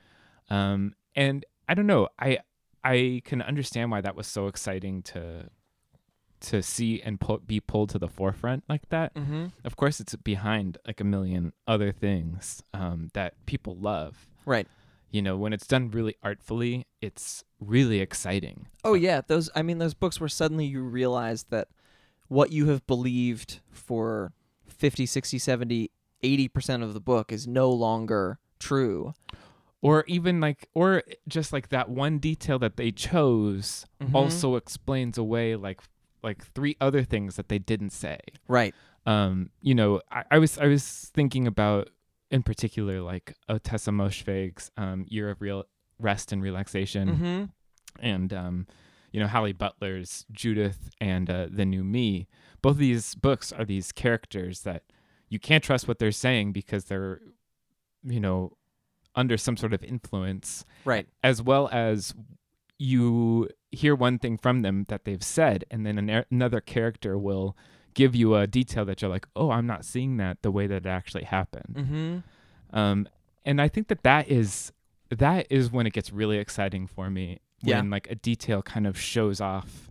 um 0.49 0.93
and 1.15 1.43
i 1.67 1.73
don't 1.73 1.87
know 1.87 2.07
i 2.19 2.37
i 2.83 3.19
can 3.25 3.41
understand 3.41 3.89
why 3.89 3.99
that 4.01 4.15
was 4.15 4.27
so 4.27 4.45
exciting 4.45 5.01
to 5.01 5.49
to 6.49 6.61
see 6.61 7.01
and 7.01 7.19
pull, 7.19 7.37
be 7.39 7.59
pulled 7.59 7.89
to 7.89 7.99
the 7.99 8.07
forefront 8.07 8.63
like 8.69 8.87
that 8.89 9.13
Mm-hmm. 9.15 9.45
of 9.63 9.75
course 9.75 9.99
it's 9.99 10.15
behind 10.15 10.77
like 10.87 10.99
a 11.01 11.03
million 11.03 11.53
other 11.67 11.91
things 11.91 12.61
um 12.73 13.09
that 13.13 13.33
people 13.45 13.75
love 13.75 14.27
Right. 14.45 14.67
you 15.11 15.21
know 15.21 15.37
when 15.37 15.53
it's 15.53 15.67
done 15.67 15.89
really 15.91 16.15
artfully 16.23 16.85
it's 17.01 17.43
really 17.59 17.99
exciting 17.99 18.67
Oh 18.83 18.93
yeah, 18.93 19.21
those 19.25 19.49
I 19.55 19.61
mean 19.63 19.79
those 19.79 19.95
books 19.95 20.19
where 20.19 20.29
suddenly 20.29 20.65
you 20.65 20.81
realize 20.83 21.43
that 21.49 21.67
what 22.27 22.51
you 22.51 22.67
have 22.69 22.85
believed 22.85 23.59
for 23.71 24.31
50, 24.67 25.05
60, 25.07 25.39
70, 25.39 25.89
80% 26.23 26.83
of 26.83 26.93
the 26.93 26.99
book 26.99 27.31
is 27.31 27.47
no 27.47 27.69
longer 27.71 28.37
true. 28.59 29.13
or 29.81 30.03
even 30.07 30.39
like 30.39 30.67
or 30.73 31.01
just 31.27 31.51
like 31.53 31.69
that 31.69 31.89
one 31.89 32.19
detail 32.19 32.59
that 32.59 32.77
they 32.77 32.91
chose 32.91 33.85
Mhm. 34.01 34.13
also 34.13 34.55
explains 34.55 35.17
away 35.17 35.55
like 35.55 35.81
like 36.25 36.45
three 36.53 36.75
other 36.81 37.03
things 37.03 37.35
that 37.37 37.47
they 37.47 37.59
didn't 37.59 37.91
say 37.91 38.19
Right. 38.47 38.73
um, 39.05 39.49
you 39.61 39.73
know, 39.75 40.01
I, 40.11 40.23
I 40.31 40.37
was 40.39 40.57
I 40.57 40.67
was 40.67 40.83
thinking 41.13 41.45
about 41.47 41.89
in 42.31 42.41
particular 42.43 43.01
like 43.01 43.35
Ottessa 43.47 43.91
Moshfegh's 43.93 44.71
um, 44.77 45.05
Year 45.07 45.29
of 45.29 45.41
Real 45.41 45.63
Rest 45.99 46.31
and 46.33 46.41
Relaxation, 46.41 47.07
Mm-hmm. 47.09 48.05
and 48.05 48.33
um, 48.33 48.67
you 49.11 49.19
know 49.21 49.27
Halle 49.27 49.53
Butler's 49.53 50.25
Judith 50.31 50.89
and 50.99 51.29
uh, 51.29 51.47
the 51.49 51.65
New 51.65 51.83
Me. 51.83 52.27
Both 52.61 52.73
of 52.73 52.79
these 52.79 53.15
books 53.15 53.53
are 53.53 53.63
these 53.63 53.91
characters 53.91 54.61
that 54.61 54.83
you 55.29 55.39
can't 55.39 55.63
trust 55.63 55.87
what 55.87 55.99
they're 55.99 56.11
saying 56.11 56.51
because 56.51 56.85
they're, 56.85 57.21
you 58.03 58.19
know, 58.19 58.57
under 59.15 59.37
some 59.37 59.55
sort 59.55 59.73
of 59.73 59.83
influence, 59.83 60.65
Right. 60.83 61.07
as 61.23 61.41
well 61.41 61.69
as 61.71 62.13
you 62.77 63.49
hear 63.71 63.95
one 63.95 64.19
thing 64.19 64.37
from 64.37 64.61
them 64.61 64.85
that 64.89 65.05
they've 65.05 65.23
said, 65.23 65.65
and 65.71 65.85
then 65.85 65.97
an, 65.97 66.25
another 66.31 66.61
character 66.61 67.17
will 67.17 67.55
give 67.93 68.13
you 68.15 68.35
a 68.35 68.45
detail 68.47 68.83
that 68.85 69.01
you're 69.01 69.09
like, 69.11 69.27
oh, 69.35 69.51
I'm 69.51 69.65
not 69.67 69.85
seeing 69.85 70.17
that 70.17 70.41
the 70.41 70.51
way 70.51 70.67
that 70.67 70.85
it 70.85 70.89
actually 70.89 71.23
happened. 71.23 71.75
Mm-hmm. 71.77 72.77
Um, 72.77 73.07
and 73.45 73.61
I 73.61 73.67
think 73.69 73.87
that 73.87 74.03
that 74.03 74.29
is 74.29 74.71
that 75.09 75.47
is 75.49 75.71
when 75.71 75.85
it 75.87 75.93
gets 75.93 76.11
really 76.11 76.37
exciting 76.37 76.87
for 76.87 77.09
me 77.09 77.39
Yeah. 77.61 77.77
when 77.77 77.89
like 77.91 78.09
a 78.09 78.15
detail 78.15 78.61
kind 78.63 78.85
of 78.87 78.99
shows 78.99 79.39
off 79.39 79.89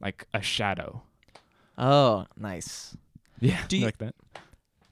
like 0.00 0.26
a 0.34 0.42
shadow. 0.42 1.02
Oh, 1.78 2.26
nice. 2.36 2.96
Yeah, 3.40 3.60
Do 3.68 3.78
you- 3.78 3.84
like 3.86 3.98
that. 3.98 4.14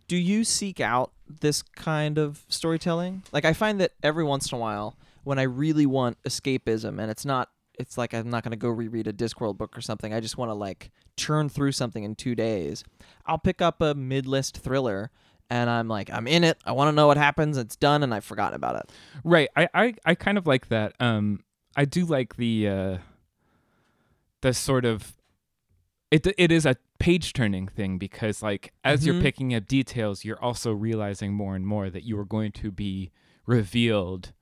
Do 0.09 0.17
you 0.17 0.45
seek 0.45 0.79
out 0.81 1.11
this 1.29 1.63
kind 1.63 2.17
of 2.17 2.45
storytelling? 2.49 3.25
Like 3.33 3.45
I 3.45 3.53
find 3.53 3.81
that 3.81 3.93
every 4.05 4.23
once 4.23 4.53
in 4.53 4.57
a 4.57 4.61
while 4.61 4.97
when 5.27 5.41
I 5.41 5.43
really 5.43 5.87
want 5.87 6.23
escapism 6.23 7.01
and 7.01 7.11
it's 7.11 7.25
not 7.25 7.51
it's 7.81 7.99
like 7.99 8.15
I'm 8.15 8.31
not 8.31 8.45
going 8.45 8.53
to 8.53 8.57
go 8.57 8.69
reread 8.69 9.09
a 9.09 9.13
Discworld 9.13 9.59
book 9.59 9.77
or 9.77 9.81
something. 9.81 10.15
I 10.15 10.21
just 10.21 10.39
want 10.39 10.51
to 10.51 10.55
like 10.55 10.93
churn 11.17 11.49
through 11.49 11.73
something 11.73 12.05
in 12.05 12.15
2 12.15 12.37
days. 12.37 12.85
I'll 13.27 13.37
pick 13.37 13.61
up 13.61 13.81
a 13.83 13.93
mid-list 13.95 14.59
thriller 14.59 15.11
and 15.51 15.69
I'm 15.69 15.89
like 15.89 16.09
I'm 16.11 16.29
in 16.29 16.45
it. 16.45 16.59
I 16.65 16.71
want 16.73 16.89
to 16.89 16.93
know 16.93 17.09
what 17.09 17.17
happens. 17.17 17.59
It's 17.59 17.75
done 17.75 18.05
and 18.05 18.15
I've 18.15 18.25
forgotten 18.25 18.55
about 18.55 18.77
it. 18.77 18.93
Right. 19.25 19.49
I, 19.57 19.69
I, 19.75 19.95
I 20.05 20.15
kind 20.15 20.39
of 20.39 20.47
like 20.47 20.69
that. 20.69 20.95
Um, 21.01 21.41
I 21.75 21.85
do 21.87 22.05
like 22.07 22.37
the 22.37 22.69
uh, 22.69 22.99
the 24.43 24.55
sort 24.55 24.85
of 24.85 25.15
it 26.13 26.25
it 26.39 26.53
is 26.53 26.65
a 26.67 26.77
page 27.01 27.33
turning 27.33 27.67
thing 27.67 27.99
because 27.99 28.43
like 28.45 28.73
as 28.85 29.03
Mhm. 29.03 29.07
you're 29.07 29.21
picking 29.21 29.55
up 29.55 29.67
details, 29.67 30.25
you're 30.25 30.41
also 30.43 30.73
realizing 30.73 31.35
more 31.35 31.57
and 31.57 31.67
more 31.67 31.91
that 31.91 32.05
you 32.05 32.17
are 32.19 32.25
going 32.25 32.53
to 32.53 32.71
be 32.71 33.11
revealed 33.45 34.33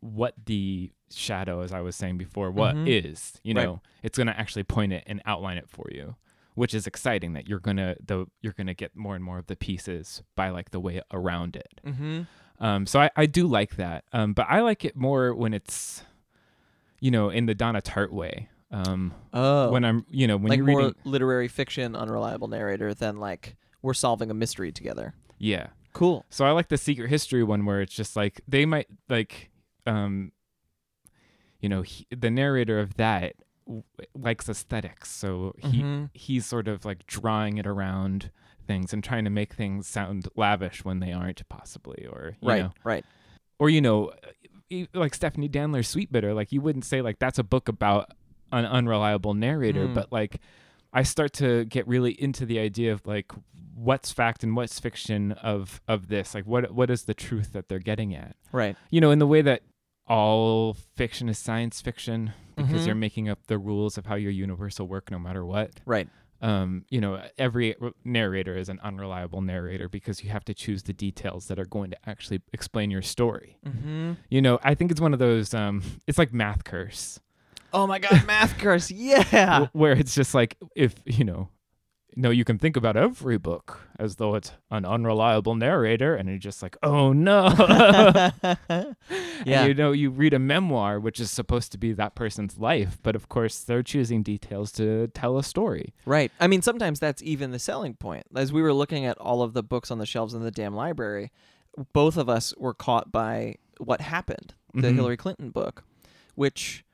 what 0.00 0.34
the 0.46 0.90
shadow, 1.10 1.60
as 1.62 1.72
I 1.72 1.80
was 1.80 1.96
saying 1.96 2.18
before, 2.18 2.50
what 2.50 2.76
is. 2.76 3.18
Mhm. 3.18 3.40
You 3.44 3.54
Right. 3.54 3.64
know, 3.64 3.80
it's 4.02 4.16
gonna 4.18 4.34
actually 4.36 4.64
point 4.64 4.92
it 4.92 5.04
and 5.06 5.20
outline 5.26 5.56
it 5.58 5.68
for 5.68 5.86
you. 5.90 6.16
Which 6.54 6.74
is 6.74 6.86
exciting 6.86 7.32
that 7.34 7.48
you're 7.48 7.60
gonna 7.60 7.94
the 8.04 8.26
you're 8.42 8.52
gonna 8.52 8.74
get 8.74 8.94
more 8.96 9.14
and 9.14 9.24
more 9.24 9.38
of 9.38 9.46
the 9.46 9.56
pieces 9.56 10.22
by 10.36 10.50
like 10.50 10.70
the 10.72 10.80
way 10.80 11.00
around 11.12 11.56
it. 11.56 11.80
Mhm. 11.86 12.26
Um, 12.58 12.86
so 12.86 13.00
I, 13.00 13.10
I 13.16 13.26
do 13.26 13.46
like 13.46 13.76
that. 13.76 14.04
Um, 14.12 14.34
but 14.34 14.46
I 14.50 14.60
like 14.60 14.84
it 14.84 14.94
more 14.94 15.34
when 15.34 15.54
it's, 15.54 16.02
you 17.00 17.10
know, 17.10 17.30
in 17.30 17.46
the 17.46 17.54
Donna 17.54 17.80
Tartt 17.80 18.10
way. 18.10 18.48
Um, 18.70 19.14
Oh. 19.32 19.70
when 19.70 19.84
I'm, 19.84 20.04
you 20.10 20.26
know, 20.26 20.36
when 20.36 20.48
like 20.50 20.56
you're 20.58 20.66
more 20.66 20.78
reading, 20.80 20.94
literary 21.04 21.48
fiction 21.48 21.96
unreliable 21.96 22.48
narrator 22.48 22.92
than 22.94 23.16
like 23.18 23.56
we're 23.82 23.94
solving 23.94 24.30
a 24.30 24.34
mystery 24.34 24.72
together. 24.72 25.14
yeah. 25.38 25.68
Cool. 25.92 26.24
So 26.30 26.44
I 26.44 26.52
like 26.52 26.68
the 26.68 26.76
secret 26.78 27.08
history 27.10 27.42
one 27.42 27.64
where 27.66 27.80
it's 27.80 27.92
just 27.94 28.14
like 28.14 28.40
they 28.46 28.64
might 28.64 28.86
like, 29.08 29.49
um, 29.90 30.32
you 31.60 31.68
know, 31.68 31.82
he, 31.82 32.06
the 32.10 32.30
narrator 32.30 32.78
of 32.80 32.94
that 32.94 33.34
w- 33.66 33.82
likes 34.14 34.48
aesthetics, 34.48 35.10
so 35.10 35.54
he 35.58 35.82
Mhm. 35.82 36.10
he's 36.14 36.46
sort 36.46 36.68
of 36.68 36.84
like 36.84 37.06
drawing 37.06 37.58
it 37.58 37.66
around 37.66 38.30
things 38.66 38.92
and 38.92 39.02
trying 39.04 39.24
to 39.24 39.30
make 39.30 39.52
things 39.54 39.86
sound 39.86 40.28
lavish 40.36 40.84
when 40.84 41.00
they 41.00 41.12
aren't 41.12 41.46
possibly, 41.48 42.06
or 42.06 42.36
you 42.40 42.48
Right. 42.48 42.62
know, 42.62 42.72
Right. 42.84 43.04
or 43.58 43.68
you 43.68 43.80
know 43.80 44.12
like 44.94 45.12
stephanie 45.16 45.48
danler's 45.48 45.88
sweetbitter 45.88 46.32
like 46.32 46.52
you 46.52 46.60
wouldn't 46.60 46.84
say 46.84 47.02
like 47.02 47.18
that's 47.18 47.40
a 47.40 47.42
book 47.42 47.68
about 47.68 48.12
an 48.52 48.64
unreliable 48.64 49.34
narrator 49.34 49.88
Mm. 49.88 49.94
but 49.94 50.12
like 50.12 50.40
i 50.92 51.02
start 51.02 51.32
to 51.32 51.64
get 51.64 51.88
really 51.88 52.12
into 52.22 52.46
the 52.46 52.60
idea 52.60 52.92
of 52.92 53.04
like 53.04 53.32
what's 53.74 54.12
fact 54.12 54.44
and 54.44 54.54
what's 54.54 54.78
fiction 54.78 55.32
of 55.32 55.80
of 55.88 56.06
this 56.06 56.36
like 56.36 56.46
what 56.46 56.70
what 56.72 56.88
is 56.88 57.02
the 57.06 57.14
truth 57.14 57.52
that 57.52 57.68
they're 57.68 57.80
getting 57.80 58.14
at 58.14 58.36
Right. 58.52 58.76
you 58.90 59.00
know 59.00 59.10
in 59.10 59.18
the 59.18 59.26
way 59.26 59.42
that 59.42 59.62
all 60.10 60.74
fiction 60.96 61.28
is 61.28 61.38
science 61.38 61.80
fiction 61.80 62.32
because 62.56 62.82
Mhm. 62.82 62.86
you're 62.86 62.94
making 62.96 63.28
up 63.28 63.46
the 63.46 63.58
rules 63.58 63.96
of 63.96 64.06
how 64.06 64.16
your 64.16 64.32
universe 64.32 64.78
will 64.80 64.88
work 64.88 65.10
no 65.10 65.18
matter 65.18 65.46
what 65.46 65.70
Right. 65.86 66.08
um, 66.42 66.84
you 66.88 67.00
know, 67.02 67.22
every 67.38 67.76
narrator 68.02 68.56
is 68.56 68.68
an 68.70 68.80
unreliable 68.82 69.42
narrator 69.42 69.88
because 69.90 70.24
you 70.24 70.30
have 70.30 70.44
to 70.46 70.54
choose 70.54 70.82
the 70.84 70.92
details 70.94 71.48
that 71.48 71.58
are 71.58 71.66
going 71.66 71.90
to 71.90 71.96
actually 72.08 72.40
explain 72.54 72.90
your 72.90 73.02
story. 73.02 73.58
Mhm. 73.66 74.16
You 74.30 74.40
know, 74.40 74.58
I 74.62 74.74
think 74.74 74.90
it's 74.90 75.02
one 75.02 75.12
of 75.12 75.18
those. 75.18 75.52
Um, 75.52 75.82
it's 76.06 76.16
like 76.18 76.32
math 76.32 76.64
curse, 76.64 77.20
Oh 77.74 77.86
my 77.86 77.98
god, 77.98 78.26
math 78.26 78.56
curse. 78.58 78.90
Yeah. 79.30 79.66
where 79.72 79.92
it's 79.92 80.14
just 80.14 80.34
like 80.34 80.56
if 80.74 80.94
you 81.04 81.24
know, 81.24 81.50
no, 82.16 82.30
you 82.30 82.44
can 82.44 82.58
think 82.58 82.76
about 82.76 82.96
every 82.96 83.38
book 83.38 83.80
as 83.98 84.16
though 84.16 84.34
it's 84.34 84.52
an 84.70 84.84
unreliable 84.84 85.54
narrator, 85.54 86.14
and 86.14 86.28
you're 86.28 86.38
just 86.38 86.62
like, 86.62 86.76
oh 86.82 87.12
no. 87.12 87.46
yeah. 88.42 88.94
And, 89.46 89.68
you 89.68 89.74
know, 89.74 89.92
you 89.92 90.10
read 90.10 90.34
a 90.34 90.38
memoir, 90.38 90.98
which 90.98 91.20
is 91.20 91.30
supposed 91.30 91.72
to 91.72 91.78
be 91.78 91.92
that 91.92 92.14
person's 92.14 92.58
life, 92.58 92.98
but 93.02 93.14
of 93.16 93.28
course 93.28 93.60
they're 93.60 93.82
choosing 93.82 94.22
details 94.22 94.72
to 94.72 95.08
tell 95.08 95.38
a 95.38 95.42
story. 95.44 95.94
Right. 96.04 96.32
I 96.40 96.46
mean, 96.46 96.62
sometimes 96.62 96.98
that's 97.00 97.22
even 97.22 97.50
the 97.50 97.58
selling 97.58 97.94
point. 97.94 98.26
As 98.34 98.52
we 98.52 98.62
were 98.62 98.72
looking 98.72 99.04
at 99.04 99.18
all 99.18 99.42
of 99.42 99.52
the 99.52 99.62
books 99.62 99.90
on 99.90 99.98
the 99.98 100.06
shelves 100.06 100.34
in 100.34 100.42
the 100.42 100.50
damn 100.50 100.74
library, 100.74 101.30
both 101.92 102.16
of 102.16 102.28
us 102.28 102.54
were 102.56 102.74
caught 102.74 103.12
by 103.12 103.56
what 103.78 104.00
happened, 104.00 104.54
the 104.74 104.88
Mhm. 104.88 104.94
Hillary 104.96 105.16
Clinton 105.16 105.50
book, 105.50 105.84
which 106.34 106.84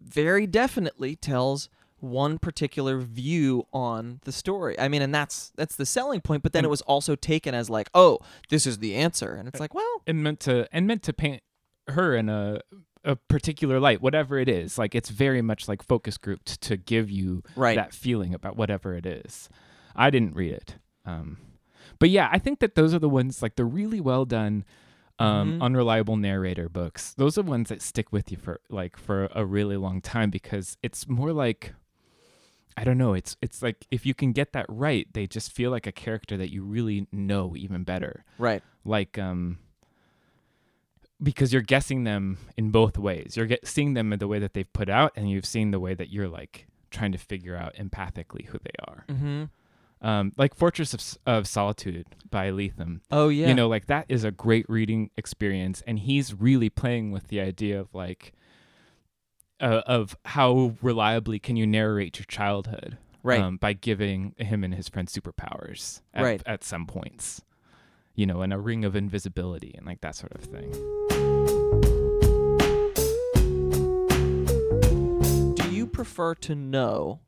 very 0.00 0.46
definitely 0.46 1.16
tells 1.16 1.68
one 2.00 2.38
particular 2.38 2.98
view 2.98 3.66
on 3.72 4.20
the 4.24 4.32
story. 4.32 4.78
I 4.78 4.88
mean, 4.88 5.02
and 5.02 5.14
that's 5.14 5.50
that's 5.56 5.76
the 5.76 5.86
selling 5.86 6.20
point. 6.20 6.42
But 6.42 6.52
then 6.52 6.60
And- 6.60 6.66
it 6.66 6.70
was 6.70 6.82
also 6.82 7.16
taken 7.16 7.54
as 7.54 7.70
like, 7.70 7.88
oh, 7.94 8.18
this 8.50 8.66
is 8.66 8.78
the 8.78 8.94
answer, 8.94 9.34
and 9.34 9.48
it's 9.48 9.60
like, 9.60 9.74
well, 9.74 10.02
and 10.06 10.22
meant 10.22 10.40
to 10.40 10.66
and 10.72 10.86
meant 10.86 11.02
to 11.04 11.12
paint 11.12 11.42
her 11.88 12.14
in 12.16 12.28
a 12.28 12.60
a 13.04 13.14
particular 13.14 13.78
light, 13.78 14.02
whatever 14.02 14.36
it 14.38 14.48
is. 14.48 14.78
Like 14.78 14.94
it's 14.94 15.10
very 15.10 15.40
much 15.40 15.68
like 15.68 15.80
focus 15.82 16.18
grouped 16.18 16.60
to 16.62 16.76
give 16.76 17.08
you 17.08 17.42
right, 17.54 17.76
that 17.76 17.94
feeling 17.94 18.34
about 18.34 18.56
whatever 18.56 18.94
it 18.96 19.06
is. 19.06 19.48
I 19.94 20.10
didn't 20.10 20.34
read 20.34 20.52
it. 20.52 20.76
Um, 21.04 21.38
but 22.00 22.10
yeah, 22.10 22.28
I 22.32 22.38
think 22.40 22.58
that 22.58 22.74
those 22.74 22.92
are 22.92 22.98
the 22.98 23.08
ones 23.08 23.42
like 23.42 23.54
the 23.54 23.64
really 23.64 24.00
well 24.00 24.24
done, 24.24 24.64
um, 25.20 25.60
Mhm. 25.60 25.62
unreliable 25.62 26.16
narrator 26.16 26.68
books. 26.68 27.14
Those 27.14 27.38
are 27.38 27.42
ones 27.42 27.68
that 27.68 27.80
stick 27.80 28.12
with 28.12 28.32
you 28.32 28.36
for 28.36 28.60
like 28.68 28.96
for 28.96 29.28
a 29.34 29.46
really 29.46 29.76
long 29.76 30.00
time 30.00 30.28
because 30.30 30.76
it's 30.82 31.08
more 31.08 31.32
like 31.32 31.74
I 32.76 32.84
don't 32.84 32.98
know. 32.98 33.14
It's 33.14 33.36
it's 33.40 33.62
like 33.62 33.86
if 33.90 34.04
you 34.04 34.14
can 34.14 34.32
get 34.32 34.52
that 34.52 34.66
right, 34.68 35.06
they 35.12 35.26
just 35.26 35.52
feel 35.52 35.70
like 35.70 35.86
a 35.86 35.92
character 35.92 36.36
that 36.36 36.50
you 36.52 36.62
really 36.64 37.06
know 37.10 37.54
even 37.56 37.84
better. 37.84 38.24
right, 38.38 38.62
Like 38.84 39.18
um 39.18 39.58
because 41.22 41.52
you're 41.52 41.62
guessing 41.62 42.04
them 42.04 42.38
in 42.56 42.70
both 42.70 42.98
ways. 42.98 43.36
You're 43.36 43.46
get, 43.46 43.66
seeing 43.66 43.94
them 43.94 44.12
in 44.12 44.18
the 44.18 44.28
way 44.28 44.38
that 44.38 44.54
they've 44.54 44.70
put 44.72 44.88
out, 44.88 45.12
and 45.16 45.30
you've 45.30 45.46
seen 45.46 45.70
the 45.70 45.80
way 45.80 45.94
that 45.94 46.10
you're 46.10 46.28
like 46.28 46.66
trying 46.90 47.12
to 47.12 47.18
figure 47.18 47.56
out 47.56 47.74
empathically 47.76 48.46
who 48.46 48.58
they 48.58 48.74
are. 48.86 49.04
mm-hmm. 49.08 49.44
Um, 50.02 50.32
like 50.36 50.54
Fortress 50.54 50.92
of, 50.92 51.18
of 51.26 51.48
Solitude 51.48 52.06
by 52.30 52.50
Lethem. 52.50 53.00
oh 53.10 53.28
yeah, 53.28 53.48
You 53.48 53.54
know, 53.54 53.66
like 53.66 53.86
that 53.86 54.04
is 54.10 54.24
a 54.24 54.30
great 54.30 54.68
reading 54.68 55.10
experience, 55.16 55.82
and 55.86 55.98
he's 55.98 56.34
really 56.34 56.68
playing 56.68 57.12
with 57.12 57.28
the 57.28 57.40
idea 57.40 57.80
of 57.80 57.94
like 57.94 58.34
uh, 59.60 59.82
of 59.86 60.16
how 60.24 60.74
reliably 60.82 61.38
can 61.38 61.56
you 61.56 61.66
narrate 61.66 62.18
your 62.18 62.26
childhood, 62.26 62.98
right, 63.22 63.40
Um, 63.40 63.56
by 63.56 63.72
giving 63.72 64.34
him 64.38 64.62
and 64.64 64.74
his 64.74 64.88
friends 64.88 65.12
superpowers 65.16 66.02
at, 66.14 66.22
Right. 66.24 66.42
at 66.46 66.62
some 66.64 66.86
points, 66.86 67.42
you 68.14 68.26
know, 68.26 68.42
and 68.42 68.52
a 68.52 68.58
ring 68.58 68.84
of 68.84 68.94
invisibility 68.96 69.74
and 69.76 69.86
like 69.86 70.00
that 70.02 70.14
sort 70.14 70.32
of 70.34 70.42
thing. 70.42 70.72
Do 75.54 75.70
you 75.74 75.86
prefer 75.86 76.34
to 76.36 76.54
know? 76.54 77.20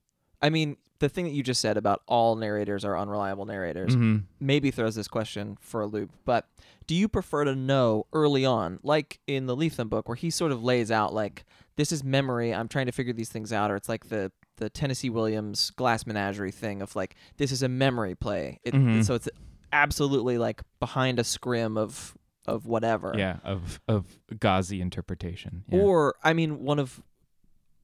I 0.42 0.50
mean, 0.50 0.76
the 1.00 1.08
thing 1.08 1.24
that 1.24 1.30
you 1.32 1.42
just 1.42 1.60
said 1.60 1.76
about 1.76 2.02
all 2.06 2.34
narrators 2.36 2.84
are 2.84 2.98
unreliable 2.98 3.44
narrators 3.46 3.94
Mhm. 3.94 4.24
maybe 4.40 4.70
throws 4.70 4.94
this 4.96 5.06
question 5.08 5.56
for 5.60 5.80
a 5.80 5.86
loop. 5.86 6.10
But 6.24 6.48
do 6.86 6.94
you 6.94 7.08
prefer 7.08 7.44
to 7.44 7.54
know 7.54 8.06
early 8.12 8.44
on, 8.44 8.80
like 8.82 9.20
in 9.26 9.46
the 9.46 9.56
Lethem 9.56 9.88
book, 9.88 10.08
where 10.08 10.16
he 10.16 10.30
sort 10.30 10.50
of 10.52 10.62
lays 10.64 10.90
out 10.90 11.14
like 11.14 11.44
this 11.76 11.92
is 11.92 12.02
memory. 12.02 12.52
I'm 12.52 12.66
trying 12.66 12.86
to 12.86 12.92
figure 12.92 13.12
these 13.12 13.28
things 13.28 13.52
out, 13.52 13.70
or 13.70 13.76
it's 13.76 13.88
like 13.88 14.08
the 14.08 14.32
the 14.56 14.68
Tennessee 14.68 15.08
Williams 15.08 15.70
Glass 15.70 16.04
Menagerie 16.04 16.50
thing 16.50 16.82
of 16.82 16.96
like 16.96 17.14
this 17.36 17.52
is 17.52 17.62
a 17.62 17.68
memory 17.68 18.16
play. 18.16 18.58
It, 18.64 18.74
Mhm. 18.74 19.04
So 19.04 19.14
it's 19.14 19.28
absolutely 19.72 20.36
like 20.38 20.62
behind 20.80 21.20
a 21.20 21.24
scrim 21.24 21.76
of 21.78 22.16
of 22.46 22.66
whatever. 22.66 23.14
Yeah, 23.16 23.36
of 23.44 23.80
of 23.86 24.18
Ghazi 24.40 24.80
interpretation. 24.80 25.62
Yeah. 25.68 25.78
Or 25.80 26.16
I 26.24 26.32
mean, 26.32 26.64
one 26.64 26.80
of 26.80 27.00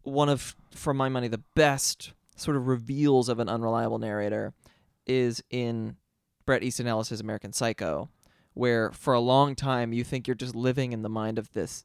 one 0.02 0.28
of 0.28 0.56
for 0.72 0.92
my 0.92 1.08
money 1.08 1.28
the 1.28 1.42
best 1.54 2.12
sort 2.36 2.56
of 2.56 2.66
reveals 2.66 3.28
of 3.28 3.38
an 3.38 3.48
unreliable 3.48 3.98
narrator 3.98 4.52
is 5.06 5.42
in 5.50 5.96
Bret 6.46 6.62
Easton 6.62 6.86
Ellis's 6.86 7.20
American 7.20 7.52
Psycho, 7.52 8.08
where 8.54 8.90
for 8.92 9.14
a 9.14 9.20
long 9.20 9.54
time 9.54 9.92
you 9.92 10.04
think 10.04 10.26
you're 10.26 10.34
just 10.34 10.54
living 10.54 10.92
in 10.92 11.02
the 11.02 11.08
mind 11.08 11.38
of 11.38 11.52
this 11.52 11.84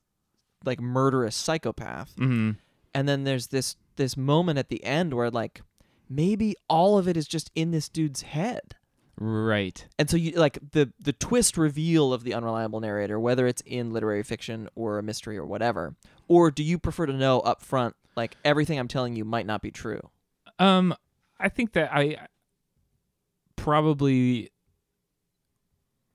like 0.65 0.79
murderous 0.82 1.36
psychopath, 1.36 2.15
Mhm. 2.18 2.58
and 2.94 3.08
then 3.08 3.24
there's 3.24 3.48
this 3.48 3.75
this 3.96 4.15
moment 4.18 4.58
at 4.60 4.70
the 4.70 4.84
end 4.84 5.13
where 5.13 5.29
like 5.29 5.62
maybe 6.10 6.56
all 6.70 6.98
of 6.98 7.08
it 7.08 7.15
is 7.18 7.27
just 7.27 7.51
in 7.56 7.72
this 7.72 7.88
dude's 7.89 8.22
head. 8.24 8.75
Right. 9.22 9.86
And 9.98 10.10
so 10.10 10.15
you 10.18 10.32
like 10.32 10.58
the 10.72 10.94
the 11.00 11.12
twist 11.13 11.58
reveal 11.58 12.13
of 12.13 12.24
the 12.24 12.34
unreliable 12.34 12.79
narrator, 12.79 13.19
whether 13.19 13.45
it's 13.47 13.62
in 13.65 13.91
literary 13.91 14.23
fiction 14.23 14.69
or 14.76 14.97
a 14.97 15.04
mystery 15.04 15.38
or 15.38 15.45
whatever, 15.45 15.95
or 16.28 16.52
do 16.52 16.63
you 16.63 16.78
prefer 16.80 17.06
to 17.06 17.13
know 17.13 17.39
up 17.41 17.62
front 17.62 17.95
like 18.15 18.38
everything 18.45 18.80
I'm 18.80 18.88
telling 18.88 19.15
you 19.15 19.26
might 19.26 19.45
not 19.45 19.62
be 19.62 19.71
true? 19.71 20.10
Um, 20.60 20.93
I 21.39 21.50
think 21.50 21.74
that 21.74 21.89
I 21.93 22.28
probably 23.56 24.52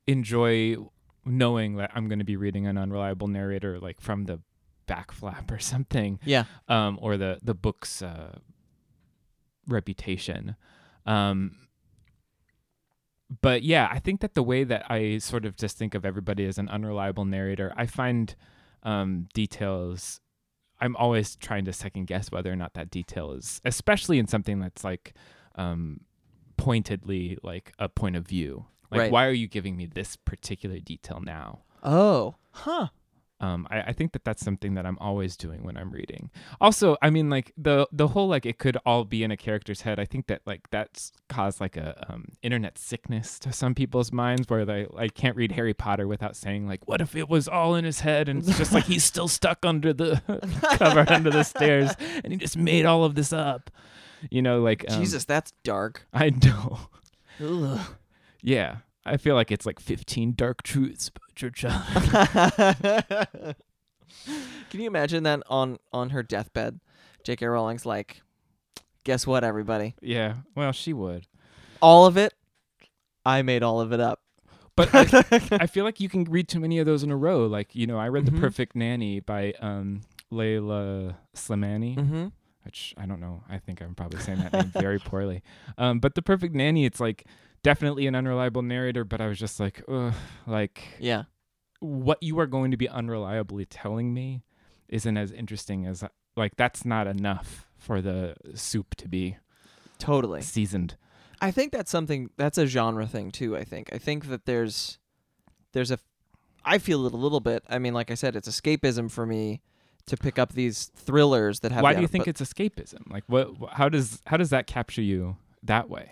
enjoy 0.06 0.76
knowing 1.24 1.76
that 1.76 1.90
I'm 1.94 2.08
going 2.08 2.18
to 2.18 2.24
be 2.24 2.36
reading 2.36 2.66
an 2.66 2.76
unreliable 2.76 3.28
narrator, 3.28 3.80
like 3.80 4.00
from 4.00 4.24
the 4.24 4.40
back 4.86 5.12
flap 5.12 5.50
or 5.50 5.58
something, 5.58 6.20
Yeah. 6.24 6.44
um, 6.68 6.98
or 7.00 7.16
the 7.16 7.38
the 7.42 7.54
book's 7.54 8.02
uh, 8.02 8.38
reputation. 9.66 10.56
Um, 11.06 11.56
but 13.40 13.62
yeah, 13.62 13.88
I 13.90 13.98
think 13.98 14.20
that 14.20 14.34
the 14.34 14.42
way 14.42 14.64
that 14.64 14.84
I 14.90 15.18
sort 15.18 15.46
of 15.46 15.56
just 15.56 15.78
think 15.78 15.94
of 15.94 16.04
everybody 16.04 16.44
as 16.44 16.58
an 16.58 16.68
unreliable 16.68 17.24
narrator, 17.24 17.72
I 17.76 17.86
find 17.86 18.34
um, 18.82 19.26
details. 19.32 20.20
I'm 20.80 20.96
always 20.96 21.36
trying 21.36 21.64
to 21.66 21.72
second 21.72 22.06
guess 22.06 22.30
whether 22.30 22.52
or 22.52 22.56
not 22.56 22.74
that 22.74 22.90
detail 22.90 23.32
is, 23.32 23.60
especially 23.64 24.18
in 24.18 24.26
something 24.26 24.58
that's 24.58 24.84
like 24.84 25.14
um, 25.56 26.00
pointedly 26.56 27.38
like 27.42 27.72
a 27.78 27.88
point 27.88 28.16
of 28.16 28.26
view. 28.26 28.66
Like, 28.90 29.00
Right. 29.00 29.12
why 29.12 29.26
are 29.26 29.32
you 29.32 29.48
giving 29.48 29.76
me 29.76 29.86
this 29.86 30.16
particular 30.16 30.78
detail 30.78 31.20
now? 31.20 31.60
Oh. 31.82 32.36
Huh. 32.52 32.88
Um, 33.44 33.66
I, 33.70 33.80
I 33.82 33.92
think 33.92 34.12
that 34.12 34.24
that's 34.24 34.42
something 34.42 34.74
that 34.74 34.86
I'm 34.86 34.96
always 34.98 35.36
doing 35.36 35.64
when 35.64 35.76
I'm 35.76 35.90
reading. 35.90 36.30
Also, 36.60 36.96
I 37.02 37.10
mean, 37.10 37.28
like 37.28 37.52
the 37.58 37.86
the 37.92 38.08
whole 38.08 38.26
like 38.26 38.46
it 38.46 38.58
could 38.58 38.78
all 38.86 39.04
be 39.04 39.22
in 39.22 39.30
a 39.30 39.36
character's 39.36 39.82
head. 39.82 40.00
I 40.00 40.06
think 40.06 40.28
that 40.28 40.40
like 40.46 40.70
that's 40.70 41.12
caused 41.28 41.60
like 41.60 41.76
a 41.76 42.06
um, 42.08 42.28
internet 42.42 42.78
sickness 42.78 43.38
to 43.40 43.52
some 43.52 43.74
people's 43.74 44.12
minds 44.12 44.48
where 44.48 44.64
they 44.64 44.86
like 44.88 45.14
can't 45.14 45.36
read 45.36 45.52
Harry 45.52 45.74
Potter 45.74 46.08
without 46.08 46.36
saying 46.36 46.66
like, 46.66 46.88
what 46.88 47.02
if 47.02 47.14
it 47.14 47.28
was 47.28 47.46
all 47.46 47.74
in 47.74 47.84
his 47.84 48.00
head 48.00 48.28
and 48.28 48.38
it's 48.48 48.56
just 48.56 48.72
like 48.72 48.84
he's 48.84 49.04
still 49.04 49.28
stuck 49.28 49.66
under 49.66 49.92
the 49.92 50.22
cover 50.78 51.04
under 51.08 51.30
the 51.30 51.42
stairs 51.42 51.90
and 52.22 52.32
he 52.32 52.38
just 52.38 52.56
made 52.56 52.86
all 52.86 53.04
of 53.04 53.14
this 53.14 53.32
up. 53.32 53.70
You 54.30 54.40
know, 54.40 54.62
like 54.62 54.90
um, 54.90 55.00
Jesus, 55.00 55.26
that's 55.26 55.52
dark. 55.64 56.06
I 56.14 56.30
know. 56.44 56.78
Ugh. 57.40 57.80
Yeah, 58.40 58.76
I 59.04 59.18
feel 59.18 59.34
like 59.34 59.50
it's 59.50 59.66
like 59.66 59.80
15 59.80 60.34
dark 60.34 60.62
truths 60.62 61.10
your 61.42 61.50
child. 61.50 61.82
Can 64.70 64.80
you 64.80 64.86
imagine 64.86 65.22
that 65.24 65.42
on 65.48 65.78
on 65.92 66.10
her 66.10 66.22
deathbed? 66.22 66.80
J.K. 67.24 67.46
Rowling's 67.46 67.86
like, 67.86 68.22
guess 69.04 69.26
what, 69.26 69.44
everybody? 69.44 69.94
yeah, 70.02 70.36
well, 70.54 70.72
she 70.72 70.92
would. 70.92 71.26
All 71.80 72.06
of 72.06 72.16
it, 72.16 72.34
I 73.24 73.42
made 73.42 73.62
all 73.62 73.80
of 73.80 73.92
it 73.92 74.00
up. 74.00 74.20
But 74.76 74.90
I, 74.92 75.00
I 75.62 75.66
feel 75.66 75.84
like 75.84 76.00
you 76.00 76.08
can 76.08 76.24
read 76.24 76.48
too 76.48 76.58
many 76.60 76.78
of 76.78 76.86
those 76.86 77.02
in 77.02 77.10
a 77.10 77.16
row. 77.16 77.46
Like, 77.46 77.74
you 77.74 77.86
know, 77.86 77.96
I 77.98 78.08
read 78.08 78.24
Mhm. 78.24 78.34
The 78.34 78.40
Perfect 78.40 78.74
Nanny 78.74 79.20
by 79.20 79.52
um, 79.60 80.00
Leïla 80.32 81.14
Slimani, 81.34 81.96
mm-hmm. 81.96 82.26
which 82.64 82.92
I 82.98 83.06
don't 83.06 83.20
know. 83.20 83.44
I 83.48 83.58
think 83.58 83.80
I'm 83.80 83.94
probably 83.94 84.18
saying 84.20 84.38
that 84.40 84.52
name 84.52 84.72
very 84.76 84.98
poorly. 84.98 85.42
Um, 85.78 86.00
but 86.00 86.14
The 86.16 86.22
Perfect 86.22 86.54
Nanny, 86.54 86.84
it's 86.86 86.98
like 87.00 87.24
definitely 87.64 88.06
an 88.06 88.14
unreliable 88.14 88.62
narrator, 88.62 89.02
but 89.04 89.20
I 89.20 89.26
was 89.26 89.38
just 89.40 89.58
like, 89.58 89.82
ugh, 89.88 90.14
like 90.46 90.80
Yeah. 91.00 91.24
what 91.80 92.22
you 92.22 92.38
are 92.38 92.46
going 92.46 92.70
to 92.70 92.76
be 92.76 92.86
unreliably 92.86 93.66
telling 93.68 94.14
me 94.14 94.44
isn't 94.88 95.16
as 95.16 95.32
interesting 95.32 95.84
as 95.86 96.04
like 96.36 96.54
that's 96.56 96.84
not 96.84 97.08
enough 97.08 97.66
for 97.76 98.00
the 98.00 98.36
soup 98.54 98.94
to 98.96 99.08
be 99.08 99.38
Totally. 99.98 100.42
seasoned. 100.42 100.96
I 101.40 101.50
think 101.50 101.72
that's 101.72 101.90
something 101.90 102.30
that's 102.36 102.58
a 102.58 102.66
genre 102.66 103.06
thing 103.06 103.30
too. 103.30 103.56
I 103.56 103.64
think. 103.64 103.90
I 103.92 103.98
think 103.98 104.28
that 104.28 104.46
there's 104.46 104.98
there's 105.72 105.90
a 105.90 105.98
I 106.64 106.78
feel 106.78 107.06
it 107.06 107.12
a 107.12 107.16
little 107.16 107.40
bit. 107.40 107.64
I 107.68 107.78
mean, 107.78 107.92
like 107.92 108.10
I 108.10 108.14
said, 108.14 108.36
it's 108.36 108.48
escapism 108.48 109.10
for 109.10 109.26
me 109.26 109.60
to 110.06 110.16
pick 110.16 110.38
up 110.38 110.52
these 110.54 110.86
thrillers 110.96 111.60
that 111.60 111.72
have. 111.72 111.82
Why 111.82 111.94
do 111.94 112.00
you 112.00 112.06
think 112.08 112.26
it's 112.28 112.40
escapism? 112.40 113.10
Like 113.10 113.24
what 113.26 113.50
how 113.72 113.88
does 113.88 114.22
how 114.26 114.36
does 114.36 114.50
that 114.50 114.66
capture 114.66 115.02
you 115.02 115.36
that 115.62 115.88
way? 115.90 116.10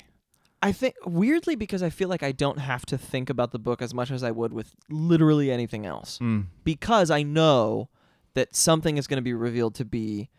I 0.65 0.71
think 0.73 0.95
weirdly 1.05 1.57
because 1.57 1.83
I 1.83 1.91
feel 1.91 2.09
like 2.09 2.23
I 2.23 2.31
don't 2.33 2.59
have 2.59 2.87
to 2.87 2.97
think 2.97 3.29
about 3.29 3.51
the 3.51 3.59
book 3.59 3.83
as 3.83 3.93
much 3.93 4.11
as 4.13 4.23
I 4.23 4.31
would 4.31 4.53
with 4.53 4.75
literally 4.89 5.51
anything 5.51 5.85
else 5.87 6.19
Mm. 6.21 6.47
because 6.65 7.11
I 7.11 7.23
know 7.25 7.89
that 8.35 8.55
something 8.55 8.97
is 8.97 9.07
going 9.09 9.17
to 9.19 9.23
be 9.23 9.35
revealed 9.35 9.75
to 9.77 9.85
be 9.85 10.31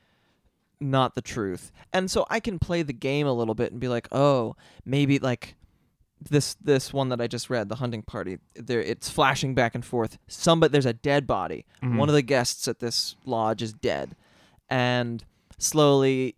not 0.80 1.16
the 1.16 1.22
truth. 1.22 1.72
And 1.92 2.10
so 2.10 2.26
I 2.30 2.40
can 2.40 2.58
play 2.58 2.82
the 2.84 2.94
game 2.94 3.28
a 3.28 3.34
little 3.34 3.54
bit 3.56 3.72
and 3.72 3.80
be 3.82 3.88
like, 3.88 4.08
"Oh, 4.12 4.56
maybe 4.86 5.20
like 5.20 5.56
this 6.30 6.54
this 6.56 6.94
one 6.94 7.10
that 7.10 7.20
I 7.20 7.28
just 7.28 7.50
read, 7.50 7.68
The 7.68 7.76
Hunting 7.76 8.02
Party, 8.02 8.40
there 8.56 8.82
it's 8.82 9.10
flashing 9.10 9.54
back 9.56 9.76
and 9.76 9.84
forth. 9.86 10.18
Somebody 10.28 10.72
there's 10.72 10.86
a 10.86 10.94
dead 10.94 11.28
body. 11.28 11.66
Mhm. 11.82 11.98
One 11.98 12.08
of 12.10 12.16
the 12.16 12.22
guests 12.22 12.68
at 12.70 12.80
this 12.80 13.16
lodge 13.26 13.62
is 13.62 13.74
dead. 13.74 14.16
And 14.70 15.24
slowly 15.58 16.36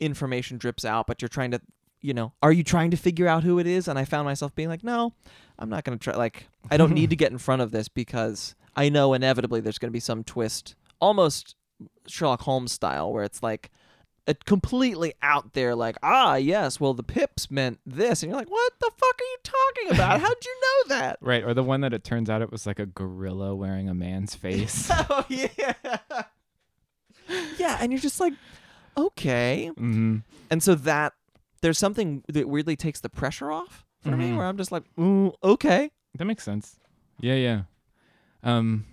information 0.00 0.58
drips 0.58 0.84
out, 0.84 1.06
but 1.06 1.22
you're 1.22 1.28
trying 1.28 1.52
to 1.52 1.60
you 2.00 2.14
know, 2.14 2.32
are 2.42 2.52
you 2.52 2.64
trying 2.64 2.90
to 2.90 2.96
figure 2.96 3.28
out 3.28 3.44
who 3.44 3.58
it 3.58 3.66
is? 3.66 3.88
And 3.88 3.98
I 3.98 4.04
found 4.04 4.24
myself 4.24 4.54
being 4.54 4.68
like, 4.68 4.84
no, 4.84 5.12
I'm 5.58 5.68
not 5.68 5.84
going 5.84 5.98
to 5.98 6.02
try. 6.02 6.16
Like, 6.16 6.46
I 6.70 6.76
don't 6.76 6.92
need 6.92 7.10
to 7.10 7.16
get 7.16 7.32
in 7.32 7.38
front 7.38 7.62
of 7.62 7.70
this 7.70 7.88
because 7.88 8.54
I 8.76 8.88
know 8.88 9.14
inevitably 9.14 9.60
there's 9.60 9.78
going 9.78 9.90
to 9.90 9.92
be 9.92 10.00
some 10.00 10.24
twist, 10.24 10.74
almost 11.00 11.56
Sherlock 12.06 12.42
Holmes 12.42 12.72
style, 12.72 13.12
where 13.12 13.24
it's 13.24 13.42
like, 13.42 13.70
a 14.26 14.34
completely 14.34 15.14
out 15.22 15.54
there 15.54 15.74
like 15.74 15.96
ah 16.02 16.36
yes 16.36 16.78
well 16.78 16.94
the 16.94 17.02
pips 17.02 17.50
meant 17.50 17.80
this 17.86 18.22
and 18.22 18.30
you're 18.30 18.38
like 18.38 18.50
what 18.50 18.72
the 18.78 18.90
fuck 18.96 19.20
are 19.20 19.24
you 19.24 19.36
talking 19.42 19.94
about 19.94 20.20
how'd 20.26 20.44
you 20.44 20.60
know 20.60 20.94
that 20.94 21.18
Right, 21.20 21.42
or 21.42 21.54
the 21.54 21.64
one 21.64 21.80
that 21.80 21.92
it 21.92 22.04
turns 22.04 22.30
out 22.30 22.42
it 22.42 22.52
was 22.52 22.66
like 22.66 22.78
a 22.78 22.86
gorilla 22.86 23.54
wearing 23.54 23.88
a 23.88 23.94
man's 23.94 24.34
face. 24.36 24.90
oh 25.10 25.24
yeah 25.28 25.48
yeah 27.58 27.78
and 27.80 27.92
you're 27.92 28.00
just 28.00 28.20
like 28.20 28.34
okay 28.96 29.70
mm-hmm. 29.72 30.18
and 30.50 30.62
so 30.62 30.74
that 30.74 31.14
there's 31.62 31.78
something 31.78 32.22
that 32.28 32.48
weirdly 32.48 32.76
takes 32.76 33.00
the 33.00 33.08
pressure 33.08 33.50
off 33.50 33.84
for 34.02 34.16
me 34.16 34.30
Mhm. 34.30 34.36
where 34.36 34.46
i'm 34.46 34.56
just 34.56 34.72
like 34.72 34.84
Ooh, 34.98 35.32
okay 35.44 35.90
That 36.18 36.24
makes 36.24 36.42
sense. 36.44 36.78
Yeah, 37.20 37.34
yeah. 37.34 37.62
Um 38.42 38.86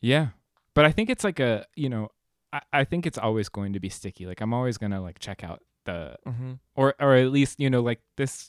yeah. 0.00 0.28
But 0.74 0.84
I 0.84 0.92
think 0.92 1.10
it's 1.10 1.24
like 1.24 1.38
a 1.40 1.64
you 1.76 1.88
know, 1.88 2.08
I, 2.52 2.60
I 2.72 2.84
think 2.84 3.06
it's 3.06 3.18
always 3.18 3.48
going 3.48 3.72
to 3.74 3.80
be 3.80 3.88
sticky. 3.88 4.26
Like 4.26 4.40
I'm 4.40 4.52
always 4.54 4.78
gonna 4.78 5.00
like 5.02 5.18
check 5.18 5.44
out 5.44 5.60
the 5.84 6.16
mm-hmm. 6.26 6.52
or 6.74 6.94
or 6.98 7.14
at 7.14 7.30
least, 7.30 7.60
you 7.60 7.70
know, 7.70 7.82
like 7.82 8.00
this 8.16 8.48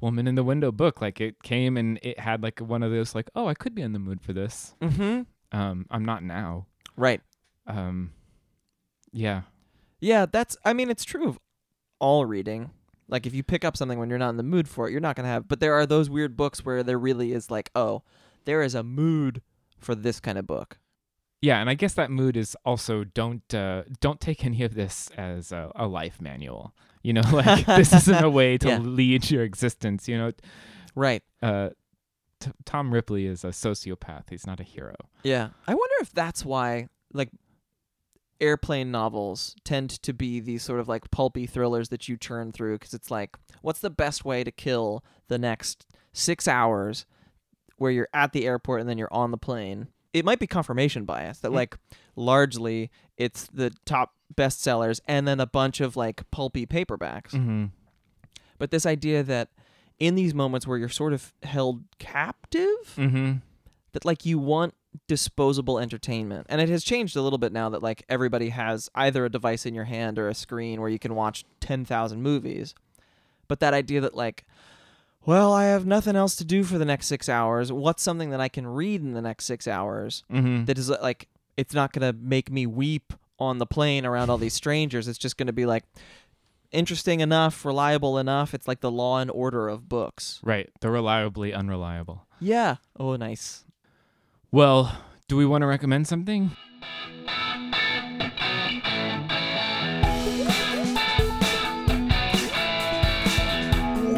woman 0.00 0.26
in 0.26 0.34
the 0.34 0.42
window 0.44 0.72
book. 0.72 1.00
Like 1.00 1.20
it 1.20 1.42
came 1.42 1.76
and 1.76 1.98
it 2.02 2.18
had 2.18 2.42
like 2.42 2.58
one 2.60 2.82
of 2.82 2.90
those 2.90 3.14
like, 3.14 3.30
oh, 3.34 3.46
I 3.46 3.54
could 3.54 3.74
be 3.74 3.82
in 3.82 3.92
the 3.92 3.98
mood 3.98 4.20
for 4.20 4.32
this. 4.32 4.74
Mm-hmm. 4.80 5.22
Um, 5.58 5.86
I'm 5.90 6.04
not 6.04 6.22
now. 6.22 6.66
right 6.96 7.20
Um 7.66 8.12
yeah. 9.12 9.42
Yeah, 10.00 10.26
that's 10.26 10.56
I 10.64 10.72
mean 10.72 10.90
it's 10.90 11.04
true 11.04 11.28
of 11.28 11.38
all 12.00 12.24
reading. 12.26 12.70
Like 13.08 13.26
if 13.26 13.34
you 13.34 13.42
pick 13.42 13.64
up 13.64 13.76
something 13.76 13.98
when 13.98 14.08
you're 14.10 14.18
not 14.18 14.30
in 14.30 14.36
the 14.36 14.42
mood 14.42 14.68
for 14.68 14.88
it, 14.88 14.92
you're 14.92 15.00
not 15.00 15.16
going 15.16 15.24
to 15.24 15.30
have 15.30 15.46
but 15.48 15.60
there 15.60 15.74
are 15.74 15.86
those 15.86 16.08
weird 16.10 16.36
books 16.36 16.64
where 16.64 16.82
there 16.82 16.98
really 16.98 17.32
is 17.32 17.50
like, 17.50 17.70
oh, 17.74 18.02
there 18.44 18.62
is 18.62 18.74
a 18.74 18.82
mood 18.82 19.42
for 19.78 19.94
this 19.94 20.20
kind 20.20 20.38
of 20.38 20.46
book. 20.46 20.78
Yeah, 21.42 21.58
and 21.60 21.70
I 21.70 21.74
guess 21.74 21.94
that 21.94 22.10
mood 22.10 22.36
is 22.36 22.54
also 22.66 23.02
don't 23.04 23.54
uh, 23.54 23.84
don't 24.00 24.20
take 24.20 24.44
any 24.44 24.62
of 24.62 24.74
this 24.74 25.10
as 25.16 25.52
a, 25.52 25.72
a 25.74 25.86
life 25.86 26.20
manual. 26.20 26.74
You 27.02 27.14
know, 27.14 27.22
like 27.32 27.64
this 27.66 27.92
isn't 27.94 28.22
a 28.22 28.28
way 28.30 28.58
to 28.58 28.68
Yeah. 28.68 28.78
lead 28.78 29.30
your 29.30 29.42
existence. 29.42 30.06
You 30.06 30.18
know, 30.18 30.32
Right. 30.94 31.22
uh, 31.42 31.70
t- 32.40 32.50
Tom 32.66 32.92
Ripley 32.92 33.24
is 33.26 33.42
a 33.42 33.48
sociopath. 33.48 34.24
He's 34.28 34.46
not 34.46 34.60
a 34.60 34.64
hero. 34.64 34.94
Yeah. 35.22 35.48
I 35.66 35.74
wonder 35.74 35.94
if 36.02 36.12
that's 36.12 36.44
why 36.44 36.88
like 37.14 37.30
airplane 38.40 38.90
novels 38.90 39.54
tend 39.64 39.90
to 39.90 40.12
be 40.12 40.40
these 40.40 40.62
sort 40.62 40.80
of 40.80 40.88
like 40.88 41.10
pulpy 41.10 41.46
thrillers 41.46 41.88
that 41.90 42.08
you 42.08 42.16
churn 42.16 42.52
through 42.52 42.78
cuz 42.78 42.94
it's 42.94 43.10
like 43.10 43.36
what's 43.62 43.80
the 43.80 43.90
best 43.90 44.24
way 44.24 44.42
to 44.44 44.50
kill 44.50 45.04
the 45.28 45.38
next 45.38 45.86
6 46.12 46.48
hours 46.48 47.06
where 47.76 47.90
you're 47.90 48.08
at 48.12 48.32
the 48.32 48.46
airport 48.46 48.80
and 48.80 48.88
then 48.88 48.98
you're 48.98 49.12
on 49.12 49.30
the 49.30 49.38
plane. 49.38 49.88
It 50.12 50.24
might 50.24 50.38
be 50.40 50.46
confirmation 50.46 51.04
bias 51.04 51.38
that 51.40 51.50
Mm. 51.50 51.54
like 51.54 51.78
largely 52.16 52.90
it's 53.16 53.46
the 53.46 53.70
top 53.84 54.14
bestsellers 54.34 55.00
and 55.06 55.26
then 55.28 55.40
a 55.40 55.46
bunch 55.46 55.80
of 55.80 55.96
like 55.96 56.28
pulpy 56.30 56.66
paperbacks. 56.66 57.30
Mm-hmm. 57.32 57.66
But 58.58 58.70
this 58.70 58.86
idea 58.86 59.22
that 59.22 59.50
in 59.98 60.14
these 60.14 60.34
moments 60.34 60.66
where 60.66 60.78
you're 60.78 60.88
sort 60.88 61.12
of 61.12 61.32
held 61.42 61.84
captive, 61.98 62.94
Mm-hmm. 62.96 63.32
that 63.92 64.04
like 64.04 64.24
you 64.26 64.38
want 64.38 64.74
disposable 65.06 65.78
entertainment. 65.78 66.46
And 66.48 66.60
it 66.60 66.68
has 66.68 66.82
changed 66.84 67.16
a 67.16 67.22
little 67.22 67.38
bit 67.38 67.52
now 67.52 67.68
that 67.70 67.82
like 67.82 68.04
everybody 68.08 68.48
has 68.50 68.88
either 68.94 69.24
a 69.24 69.30
device 69.30 69.64
in 69.66 69.74
your 69.74 69.84
hand 69.84 70.18
or 70.18 70.28
a 70.28 70.34
screen 70.34 70.80
where 70.80 70.90
you 70.90 70.98
can 70.98 71.14
watch 71.14 71.44
10,000 71.60 72.22
movies. 72.22 72.74
But 73.48 73.60
that 73.60 73.74
idea 73.74 74.00
that 74.00 74.14
like 74.14 74.44
well, 75.26 75.52
I 75.52 75.64
have 75.66 75.84
nothing 75.84 76.16
else 76.16 76.34
to 76.36 76.44
do 76.46 76.64
for 76.64 76.78
the 76.78 76.84
next 76.86 77.06
6 77.08 77.28
hours. 77.28 77.70
What's 77.70 78.02
something 78.02 78.30
that 78.30 78.40
I 78.40 78.48
can 78.48 78.66
read 78.66 79.02
in 79.02 79.12
the 79.12 79.20
next 79.20 79.44
6 79.44 79.68
hours 79.68 80.24
Mm-hmm. 80.32 80.64
that 80.64 80.78
is 80.78 80.88
like 80.88 81.28
it's 81.56 81.74
not 81.74 81.92
going 81.92 82.10
to 82.10 82.18
make 82.18 82.50
me 82.50 82.64
weep 82.66 83.12
on 83.38 83.58
the 83.58 83.66
plane 83.66 84.06
around 84.06 84.30
all 84.30 84.38
these 84.38 84.54
strangers. 84.54 85.08
It's 85.08 85.18
just 85.18 85.36
going 85.36 85.46
to 85.46 85.52
be 85.52 85.66
like 85.66 85.84
interesting 86.72 87.20
enough, 87.20 87.64
reliable 87.64 88.18
enough. 88.18 88.54
It's 88.54 88.66
like 88.68 88.80
the 88.80 88.90
law 88.90 89.18
and 89.18 89.30
order 89.30 89.68
of 89.68 89.88
books. 89.88 90.40
Right. 90.42 90.70
The 90.80 90.90
reliably 90.90 91.52
unreliable. 91.52 92.26
Yeah. 92.40 92.76
Oh, 92.98 93.16
nice. 93.16 93.64
Well, 94.52 94.98
do 95.28 95.36
we 95.36 95.46
want 95.46 95.62
to 95.62 95.66
recommend 95.66 96.08
something? 96.08 96.50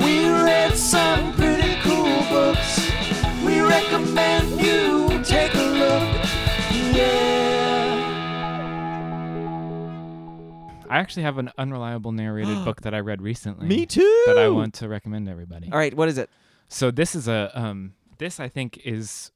We 0.00 0.26
read 0.30 0.74
some 0.74 1.34
pretty 1.34 1.74
cool 1.82 2.20
books. 2.30 2.90
We 3.44 3.60
recommend 3.60 4.58
you 4.58 5.22
take 5.22 5.52
a 5.52 5.58
look. 5.58 6.08
Yeah. 6.96 8.08
I 10.88 10.96
actually 10.96 11.24
have 11.24 11.36
an 11.36 11.50
unreliable 11.58 12.12
narrated 12.12 12.56
book 12.64 12.80
that 12.80 12.94
I 12.94 13.00
read 13.00 13.20
recently. 13.20 13.66
Me 13.66 13.84
too. 13.84 14.22
That 14.28 14.38
I 14.38 14.48
want 14.48 14.72
to 14.74 14.88
recommend 14.88 15.26
to 15.26 15.32
everybody. 15.32 15.70
All 15.70 15.76
right, 15.76 15.92
what 15.92 16.08
is 16.08 16.16
it? 16.16 16.30
So 16.68 16.90
this 16.90 17.14
is 17.14 17.28
a 17.28 17.50
um 17.52 17.92
this 18.16 18.40
I 18.40 18.48
think 18.48 18.78
is 18.78 19.30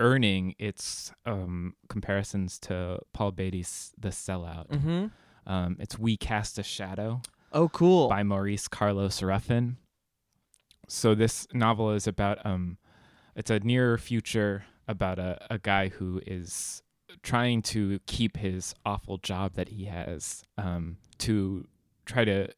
earning 0.00 0.54
its 0.58 1.12
um 1.24 1.74
comparisons 1.88 2.58
to 2.60 2.98
Paul 3.12 3.32
Beatty's 3.32 3.92
The 3.98 4.08
Sellout. 4.08 4.68
Mm-hmm. 4.68 5.06
Um 5.52 5.76
it's 5.80 5.98
We 5.98 6.16
Cast 6.16 6.58
a 6.58 6.62
Shadow 6.62 7.22
Oh, 7.52 7.68
cool. 7.70 8.08
by 8.08 8.22
Maurice 8.22 8.68
Carlos 8.68 9.22
Ruffin. 9.22 9.76
So 10.88 11.14
this 11.14 11.46
novel 11.52 11.92
is 11.92 12.06
about 12.06 12.44
um 12.44 12.78
it's 13.34 13.50
a 13.50 13.58
near 13.60 13.98
future 13.98 14.64
about 14.88 15.18
a, 15.18 15.38
a 15.50 15.58
guy 15.58 15.88
who 15.88 16.20
is 16.26 16.82
trying 17.22 17.60
to 17.62 17.98
keep 18.06 18.36
his 18.36 18.74
awful 18.84 19.18
job 19.18 19.54
that 19.54 19.68
he 19.70 19.86
has 19.86 20.42
um 20.58 20.96
to 21.18 21.66
try 22.04 22.24
to 22.24 22.48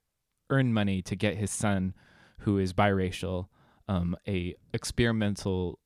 earn 0.51 0.73
money 0.73 1.01
to 1.03 1.15
get 1.15 1.37
his 1.37 1.51
son 1.51 1.95
who 2.41 2.59
is 2.59 2.73
biracial 2.73 3.47
um 3.89 4.17
a 4.27 4.55
experimental 4.75 5.79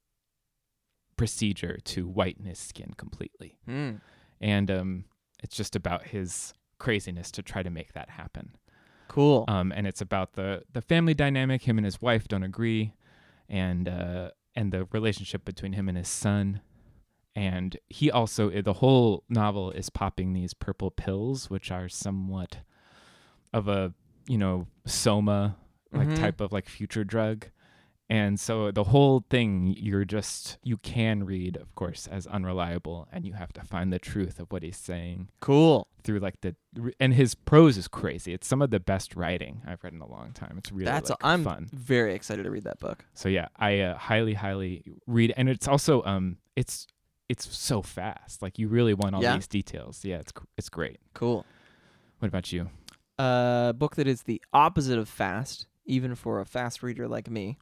procedure 1.16 1.79
to 1.85 2.07
whiten 2.09 2.44
his 2.46 2.59
skin 2.59 2.92
completely 2.96 3.59
Mm. 3.68 4.01
and 4.40 4.70
um 4.70 5.05
it's 5.42 5.57
just 5.57 5.75
about 5.77 6.07
his 6.09 6.55
craziness 6.79 7.31
to 7.33 7.42
try 7.42 7.62
to 7.62 7.70
make 7.70 7.92
that 7.92 8.11
happen 8.11 8.57
Cool. 9.09 9.44
um, 9.48 9.72
and 9.77 9.87
it's 9.87 10.01
about 10.01 10.33
the 10.35 10.62
the 10.72 10.81
family 10.81 11.12
dynamic. 11.14 11.62
Him 11.64 11.77
and 11.79 11.85
his 11.85 12.01
wife 12.01 12.27
don't 12.29 12.42
agree, 12.42 12.94
and 13.46 13.87
uh, 13.87 14.31
and 14.57 14.72
the 14.72 14.87
relationship 14.90 15.44
between 15.44 15.75
him 15.75 15.87
and 15.87 15.98
his 15.98 16.09
son. 16.09 16.62
And 17.37 17.77
he 17.90 18.11
also 18.11 18.48
the 18.62 18.72
whole 18.75 19.25
novel 19.29 19.70
is 19.70 19.90
popping 19.90 20.33
these 20.33 20.55
purple 20.55 20.90
pills, 20.90 21.51
which 21.51 21.70
are 21.70 21.90
somewhat 21.90 22.59
of 23.53 23.68
a 23.68 23.92
you 24.27 24.38
know 24.38 24.66
soma 24.87 25.57
like 25.92 26.09
Mhm. 26.09 26.16
type 26.16 26.40
of 26.40 26.51
like 26.53 26.66
future 26.68 27.05
drug. 27.05 27.48
And 28.10 28.38
so 28.38 28.70
the 28.70 28.84
whole 28.84 29.24
thing, 29.30 29.74
you're 29.78 30.04
just 30.04 30.58
you 30.62 30.76
can 30.76 31.24
read, 31.24 31.56
of 31.56 31.74
course, 31.74 32.06
as 32.06 32.26
unreliable, 32.26 33.08
and 33.10 33.24
you 33.24 33.32
have 33.32 33.52
to 33.54 33.62
find 33.62 33.90
the 33.92 33.98
truth 33.98 34.38
of 34.38 34.52
what 34.52 34.62
he's 34.62 34.76
saying 34.76 35.28
cool. 35.40 35.86
through 36.04 36.18
like 36.18 36.40
the 36.42 36.54
and 37.00 37.14
his 37.14 37.34
prose 37.34 37.78
is 37.78 37.88
crazy. 37.88 38.34
It's 38.34 38.46
some 38.46 38.60
of 38.60 38.70
the 38.70 38.80
best 38.80 39.16
writing 39.16 39.62
I've 39.66 39.82
read 39.82 39.94
in 39.94 40.00
a 40.02 40.06
long 40.08 40.32
time. 40.32 40.56
It's 40.58 40.70
really 40.70 40.84
That's 40.84 41.08
like, 41.08 41.20
I'm 41.22 41.42
fun. 41.44 41.70
very 41.72 42.14
excited 42.14 42.42
to 42.42 42.50
read 42.50 42.64
that 42.64 42.80
book. 42.80 43.04
So 43.14 43.30
yeah, 43.30 43.48
I 43.56 43.80
uh, 43.80 43.96
highly 43.96 44.34
highly 44.34 44.84
read 45.06 45.32
and 45.36 45.48
it's 45.48 45.66
also 45.68 46.02
um 46.04 46.36
it's 46.54 46.86
it's 47.30 47.56
so 47.56 47.80
fast. 47.80 48.42
Like 48.42 48.58
you 48.58 48.68
really 48.68 48.92
want 48.92 49.14
all 49.14 49.22
Yeah? 49.22 49.36
these 49.36 49.46
details. 49.48 50.04
Yeah, 50.04 50.16
it's 50.18 50.32
it's 50.58 50.68
great. 50.68 50.98
Cool. 51.14 51.46
What 52.18 52.28
about 52.28 52.52
you? 52.52 52.68
A 53.18 53.74
book 53.76 53.96
that 53.96 54.06
is 54.06 54.24
the 54.24 54.42
opposite 54.52 54.98
of 54.98 55.08
fast, 55.08 55.66
even 55.86 56.14
for 56.14 56.40
a 56.40 56.44
fast 56.44 56.82
reader 56.82 57.08
like 57.08 57.30
me. 57.30 57.56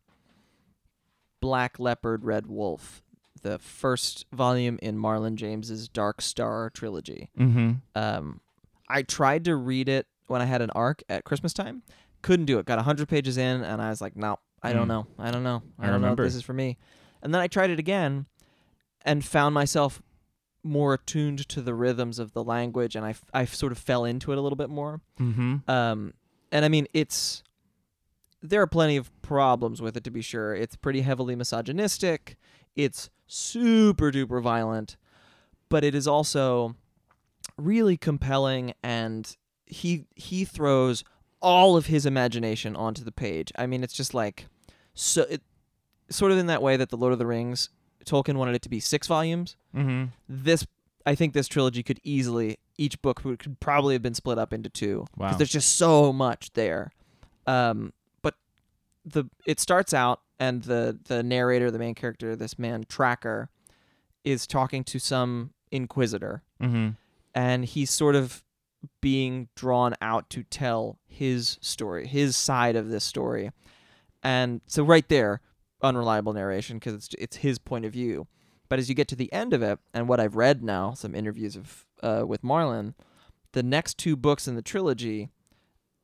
Black 1.41 1.79
Leopard, 1.79 2.25
Red 2.25 2.47
Wolf, 2.47 3.03
the 3.43 3.59
first 3.59 4.27
volume 4.33 4.79
in 4.83 4.97
Marlon 4.99 5.35
James's 5.37 5.89
Dark 5.89 6.21
Star 6.21 6.71
trilogy. 6.71 7.31
Mm-hmm. 7.39 7.73
Um, 7.95 8.41
I 8.89 9.03
tried 9.03 9.45
to 9.47 9.57
read 9.57 9.89
it 9.89 10.07
when 10.27 10.43
I 10.43 10.45
had 10.45 10.63
an 10.63 10.71
arc 10.71 11.03
at 11.09 11.25
Christmas 11.25 11.53
time. 11.53 11.83
Couldn't 12.23 12.47
do 12.47 12.59
it. 12.59 12.67
Got 12.67 12.77
100 12.79 13.09
pages 13.09 13.39
in, 13.39 13.63
and 13.63 13.81
I 13.81 13.89
was 13.91 14.01
like, 14.01 14.17
no, 14.17 14.39
I 14.63 14.73
don't 14.73 14.85
Mm. 14.85 14.89
know. 14.89 15.07
I 15.19 15.31
don't 15.31 15.43
know. 15.43 15.63
I, 15.79 15.87
I 15.87 15.91
don't 15.91 16.03
know 16.03 16.13
if 16.13 16.19
this 16.19 16.35
is 16.35 16.43
for 16.43 16.53
me. 16.53 16.77
And 17.23 17.33
then 17.35 17.41
I 17.41 17.47
tried 17.47 17.71
it 17.71 17.79
again 17.79 18.27
and 19.05 19.25
found 19.25 19.55
myself 19.55 20.03
more 20.63 20.93
attuned 20.95 21.49
to 21.49 21.63
the 21.63 21.73
rhythms 21.75 22.19
of 22.19 22.33
the 22.35 22.45
language, 22.45 22.95
and 22.95 23.07
I, 23.07 23.11
f- 23.11 23.25
I 23.33 23.47
sort 23.47 23.73
of 23.73 23.79
fell 23.79 24.05
into 24.05 24.33
it 24.33 24.37
a 24.39 24.41
little 24.43 24.57
bit 24.57 24.69
more. 24.69 25.01
Mm-hmm. 25.19 25.71
Um, 25.71 26.13
and 26.53 26.65
I 26.65 26.69
mean, 26.69 26.87
it's 26.93 27.43
there 28.43 28.63
are 28.63 28.67
plenty 28.67 28.97
of 28.97 29.11
problems 29.23 29.83
with 29.83 29.97
it 29.97 30.05
to 30.05 30.11
be 30.11 30.23
sure. 30.23 30.55
It's 30.55 30.77
pretty 30.77 31.03
heavily 31.03 31.35
misogynistic. 31.37 32.37
It's 32.77 33.11
super 33.27 34.11
duper 34.11 34.43
violent, 34.43 34.97
but 35.69 35.85
it 35.85 35.95
is 35.95 36.07
also 36.07 36.75
really 37.57 37.97
compelling 37.97 38.73
and 38.83 39.37
he 39.67 40.07
he 40.17 40.45
throws 40.45 41.05
all 41.43 41.77
of 41.77 41.87
his 41.87 42.05
imagination 42.07 42.75
onto 42.77 43.05
the 43.05 43.13
page. 43.13 43.53
I 43.57 43.67
mean, 43.67 43.83
it's 43.83 43.95
just 43.95 44.15
like 44.15 44.47
so 44.95 45.23
it 45.23 45.43
sort 46.11 46.33
of 46.33 46.39
in 46.39 46.47
that 46.47 46.63
way 46.63 46.77
that 46.77 46.89
the 46.91 46.97
Lord 46.97 47.13
of 47.13 47.19
the 47.19 47.27
Rings 47.27 47.71
Tolkien 48.05 48.37
wanted 48.37 48.55
it 48.55 48.63
to 48.63 48.69
be 48.69 48.81
6 48.81 49.07
volumes 49.07 49.57
Mm-hmm. 49.77 50.07
this 50.29 50.67
I 51.07 51.15
think 51.15 51.33
this 51.33 51.47
trilogy 51.49 51.83
could 51.83 52.01
easily 52.03 52.59
each 52.77 53.01
book 53.01 53.23
could 53.23 53.61
probably 53.61 53.95
have 53.95 54.03
been 54.03 54.15
split 54.15 54.39
up 54.39 54.53
into 54.53 54.69
two 54.69 55.07
Wow. 55.17 55.35
there's 55.37 55.51
just 55.53 55.77
so 55.77 56.13
much 56.13 56.53
there. 56.55 56.91
Um, 57.47 57.93
the 59.13 59.25
it 59.47 59.61
starts 59.61 59.93
out 59.95 60.21
and 60.39 60.63
the 60.65 60.99
the 61.05 61.23
narrator, 61.23 61.71
the 61.71 61.79
main 61.79 61.95
character, 61.95 62.35
this 62.37 62.59
man 62.59 62.85
Tracker, 62.89 63.51
is 64.25 64.47
talking 64.47 64.85
to 64.85 64.99
some 64.99 65.53
inquisitor, 65.71 66.43
Mm-hmm. 66.63 66.91
and 67.35 67.65
he's 67.65 67.91
sort 67.91 68.15
of 68.17 68.43
being 69.03 69.49
drawn 69.55 69.95
out 70.01 70.31
to 70.31 70.43
tell 70.43 70.99
his 71.07 71.59
story, 71.61 72.07
his 72.07 72.37
side 72.37 72.77
of 72.77 72.89
this 72.89 73.05
story, 73.05 73.51
and 74.23 74.61
so 74.67 74.83
right 74.83 75.09
there, 75.09 75.41
unreliable 75.83 76.33
narration 76.33 76.79
because 76.79 76.95
it's 76.95 77.15
it's 77.19 77.37
his 77.39 77.59
point 77.59 77.85
of 77.85 77.93
view. 77.93 78.27
But 78.69 78.79
as 78.79 78.89
you 78.89 78.95
get 78.95 79.09
to 79.09 79.17
the 79.17 79.33
end 79.33 79.53
of 79.53 79.63
it, 79.63 79.79
and 79.93 80.09
what 80.09 80.21
I've 80.21 80.37
read 80.37 80.63
now, 80.63 80.93
some 80.95 81.15
interviews 81.15 81.57
of 81.57 81.87
uh, 82.03 82.25
with 82.27 82.43
Marlon, 82.43 82.95
the 83.53 83.63
next 83.63 83.99
two 83.99 84.15
books 84.17 84.47
in 84.47 84.55
the 84.55 84.63
trilogy, 84.63 85.29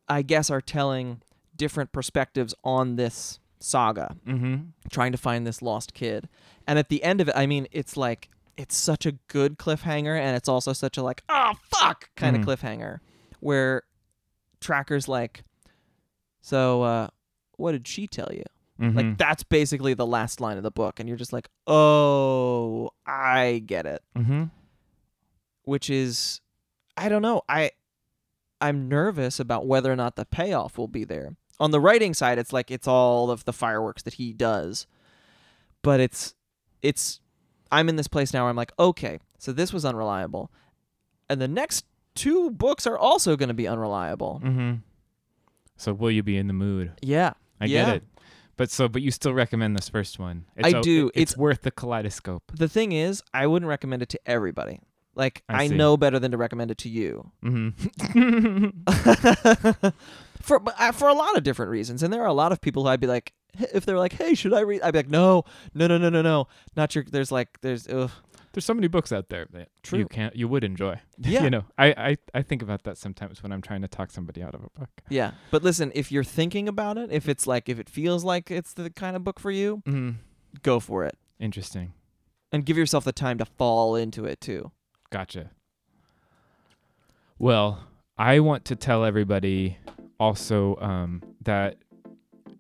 I 0.09 0.23
guess, 0.23 0.51
are 0.51 0.61
telling 0.61 1.21
different 1.57 1.93
perspectives 1.93 2.55
on 2.65 2.97
this 2.97 3.39
saga, 3.61 4.17
Mm-hmm. 4.27 4.57
trying 4.91 5.13
to 5.13 5.19
find 5.19 5.47
this 5.47 5.63
lost 5.63 5.95
kid. 5.95 6.29
And 6.67 6.79
at 6.79 6.89
the 6.89 7.03
end 7.03 7.21
of 7.21 7.29
it, 7.29 7.37
I 7.37 7.47
mean, 7.47 7.67
it's 7.73 7.97
like 7.97 8.29
it's 8.57 8.77
such 8.77 9.05
a 9.07 9.13
good 9.29 9.59
cliffhanger, 9.59 10.19
and 10.19 10.35
it's 10.37 10.49
also 10.49 10.73
such 10.73 10.97
a 10.97 11.03
like, 11.03 11.23
oh 11.29 11.53
fuck, 11.65 12.11
kind 12.17 12.37
Mhm. 12.37 12.41
of 12.41 12.47
cliffhanger, 12.47 13.01
where 13.41 13.83
Tracker's 14.61 15.09
like, 15.09 15.43
so 16.41 16.83
uh, 16.83 17.09
what 17.57 17.73
did 17.73 17.87
she 17.87 18.07
tell 18.07 18.29
you? 18.33 18.45
Mm-hmm. 18.81 18.97
Like 18.97 19.19
that's 19.19 19.43
basically 19.43 19.95
the 19.95 20.07
last 20.07 20.41
line 20.41 20.57
of 20.57 20.63
the 20.63 20.71
book, 20.71 21.01
and 21.01 21.09
you're 21.09 21.19
just 21.19 21.33
like, 21.33 21.49
oh, 21.67 22.91
I 23.07 23.63
get 23.67 23.87
it. 23.87 24.03
mm-hmm. 24.17 24.45
Which 25.65 25.91
is, 25.91 26.41
I 26.97 27.09
don't 27.09 27.23
know. 27.23 27.43
I, 27.49 27.73
I'm 28.61 28.89
nervous 28.89 29.41
about 29.41 29.67
whether 29.67 29.91
or 29.93 29.97
not 29.97 30.15
the 30.17 30.25
payoff 30.25 30.79
will 30.79 30.89
be 30.89 31.05
there. 31.05 31.37
On 31.59 31.71
the 31.71 31.81
writing 31.81 32.13
side, 32.15 32.39
it's 32.39 32.53
like 32.53 32.71
it's 32.71 32.87
all 32.87 33.31
of 33.31 33.45
the 33.45 33.53
fireworks 33.53 34.03
that 34.03 34.15
he 34.15 34.33
does, 34.33 34.87
but 35.83 36.01
it's, 36.01 36.35
it's, 36.83 37.21
I'm 37.73 37.89
in 37.89 37.97
this 37.97 38.09
place 38.09 38.33
now 38.35 38.43
where 38.43 38.51
I'm 38.51 38.57
like, 38.57 38.73
okay, 38.79 39.19
so 39.39 39.53
this 39.53 39.73
was 39.73 39.85
unreliable, 39.85 40.51
and 41.31 41.41
the 41.41 41.49
next 41.49 41.85
two 42.15 42.51
books 42.51 42.87
are 42.87 42.99
also 42.99 43.37
going 43.37 43.49
to 43.49 43.55
be 43.55 43.67
unreliable. 43.67 44.41
Mm-hmm. 44.45 44.75
So 45.77 45.93
will 45.93 46.11
you 46.11 46.23
be 46.23 46.37
in 46.37 46.47
the 46.47 46.53
mood? 46.53 46.93
Yeah, 47.03 47.33
I 47.61 47.67
Yeah. 47.67 47.85
get 47.87 47.97
it. 47.97 48.03
But 48.59 48.71
so, 48.71 48.89
but 48.89 49.03
you 49.03 49.11
still 49.11 49.35
recommend 49.35 49.77
this 49.77 49.89
first 49.91 50.19
one? 50.19 50.47
I 50.63 50.73
o- 50.73 50.83
do. 50.83 51.09
It's, 51.15 51.33
It's- 51.33 51.37
worth 51.37 51.61
the 51.63 51.71
kaleidoscope. 51.71 52.43
the 52.55 52.69
thing 52.69 52.93
is, 52.93 53.23
I 53.35 53.47
wouldn't 53.47 53.69
recommend 53.69 54.03
it 54.03 54.09
to 54.11 54.21
everybody. 54.25 54.81
Like 55.17 55.43
I 55.49 55.65
I, 55.65 55.67
know 55.69 55.97
better 55.97 56.19
than 56.19 56.31
to 56.31 56.37
recommend 56.37 56.71
it 56.71 56.79
to 56.79 56.89
you. 56.89 57.33
Mm-hmm. 57.43 58.69
for 60.43 60.59
but, 60.61 60.75
uh, 60.79 60.93
for 60.93 61.09
a 61.09 61.15
lot 61.15 61.37
of 61.37 61.43
different 61.43 61.71
reasons, 61.71 62.03
and 62.03 62.13
there 62.13 62.23
are 62.23 62.29
a 62.29 62.33
lot 62.35 62.53
of 62.53 62.61
people 62.61 62.83
who 62.85 62.89
I'd 62.91 63.01
be 63.01 63.07
like, 63.07 63.33
if 63.59 63.85
they're 63.87 63.99
like, 63.99 64.13
"Hey, 64.13 64.35
should 64.35 64.53
I 64.53 64.61
read?" 64.61 64.83
I'd 64.83 64.93
be 64.93 64.99
like, 65.01 65.09
"No, 65.11 65.45
no, 65.75 65.87
no, 65.87 65.99
no, 65.99 66.11
no, 66.11 66.23
no, 66.23 66.49
not 66.77 66.95
your." 66.95 67.05
There's 67.05 67.33
like, 67.33 67.61
there's, 67.63 67.89
ugh. 67.89 68.11
There's 68.53 68.65
so 68.65 68.73
many 68.73 68.87
books 68.89 69.13
out 69.13 69.29
there 69.29 69.47
that 69.53 69.69
you 69.93 70.07
can't, 70.07 70.35
you 70.35 70.49
would 70.49 70.65
enjoy. 70.65 70.99
yeah, 71.19 71.45
you 71.45 71.51
know, 71.51 71.65
I, 71.77 71.89
I, 71.89 72.17
I 72.33 72.43
think 72.43 72.63
about 72.63 72.85
that 72.85 72.97
sometimes 72.97 73.43
when 73.43 73.53
I'm 73.53 73.61
trying 73.61 73.83
to 73.83 73.89
talk 73.89 74.11
somebody 74.11 74.43
out 74.43 74.55
of 74.55 74.63
a 74.65 74.71
book. 74.79 74.89
yeah. 75.11 75.33
But 75.51 75.63
listen, 75.63 75.93
if 75.95 76.11
you're 76.11 76.25
thinking 76.25 76.67
about 76.67 76.97
it, 76.97 77.13
if 77.13 77.29
it's 77.29 77.47
like, 77.47 77.69
if 77.69 77.79
it 77.79 77.91
feels 77.91 78.25
like 78.25 78.51
it's 78.51 78.73
the 78.73 78.89
kind 78.89 79.15
of 79.15 79.25
book 79.25 79.39
for 79.41 79.51
you, 79.51 79.83
Mm-hmm. 79.87 80.11
go 80.63 80.81
for 80.81 81.05
it, 81.05 81.19
Interesting. 81.39 81.93
and 82.51 82.65
give 82.65 82.79
yourself 82.79 83.05
the 83.05 83.13
time 83.13 83.37
to 83.39 83.45
fall 83.45 83.95
into 83.95 84.25
it 84.25 84.41
too. 84.41 84.73
Gotcha. 85.17 85.49
Well, 87.39 87.83
I 88.19 88.41
want 88.41 88.67
to 88.67 88.77
tell 88.77 89.03
everybody 89.03 89.79
also 90.21 90.77
um, 90.77 91.23
that 91.43 91.77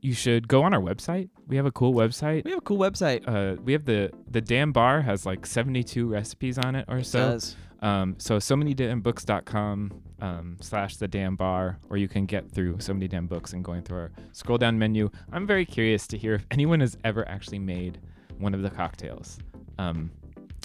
you 0.01 0.15
should 0.15 0.49
go 0.49 0.63
on 0.63 0.73
our 0.73 0.81
website. 0.81 1.29
We 1.47 1.57
have 1.57 1.67
a 1.67 1.71
cool 1.71 1.93
website. 1.93 2.45
We 2.47 2.53
have 2.53 2.61
a 2.61 2.63
cool 2.63 2.79
website. 2.79 3.25
Uh, 3.29 3.61
we 3.63 3.75
have 3.75 3.85
the 3.85 4.11
the 4.31 4.41
damn 4.41 4.73
bar 4.73 5.03
has 5.03 5.27
like 5.27 5.45
72 5.45 6.09
recipes 6.09 6.57
on 6.57 6.75
it 6.77 6.87
or 6.89 6.97
It 7.01 7.05
so. 7.05 7.19
does. 7.19 7.57
Um, 7.83 8.15
so 8.17 8.39
so 8.39 8.57
many 8.57 8.73
damn 8.73 9.03
books.com 9.03 10.03
um, 10.23 10.57
slash 10.63 10.97
the 10.97 11.09
damn 11.09 11.37
bar, 11.37 11.79
or 11.91 11.99
you 11.99 12.09
can 12.09 12.25
get 12.25 12.51
through 12.51 12.81
so 12.81 12.95
many 12.95 13.07
damn 13.07 13.27
books 13.27 13.53
and 13.53 13.63
going 13.63 13.83
through 13.83 13.99
our 13.99 14.13
scroll 14.33 14.57
down 14.57 14.79
menu. 14.79 15.11
I'm 15.31 15.47
very 15.47 15.67
curious 15.67 16.07
to 16.07 16.17
hear 16.17 16.33
if 16.33 16.47
anyone 16.51 16.81
has 16.81 16.97
ever 17.05 17.29
actually 17.29 17.59
made 17.59 17.99
one 18.39 18.55
of 18.55 18.63
the 18.63 18.71
cocktails. 18.71 19.39
Um, 19.79 20.11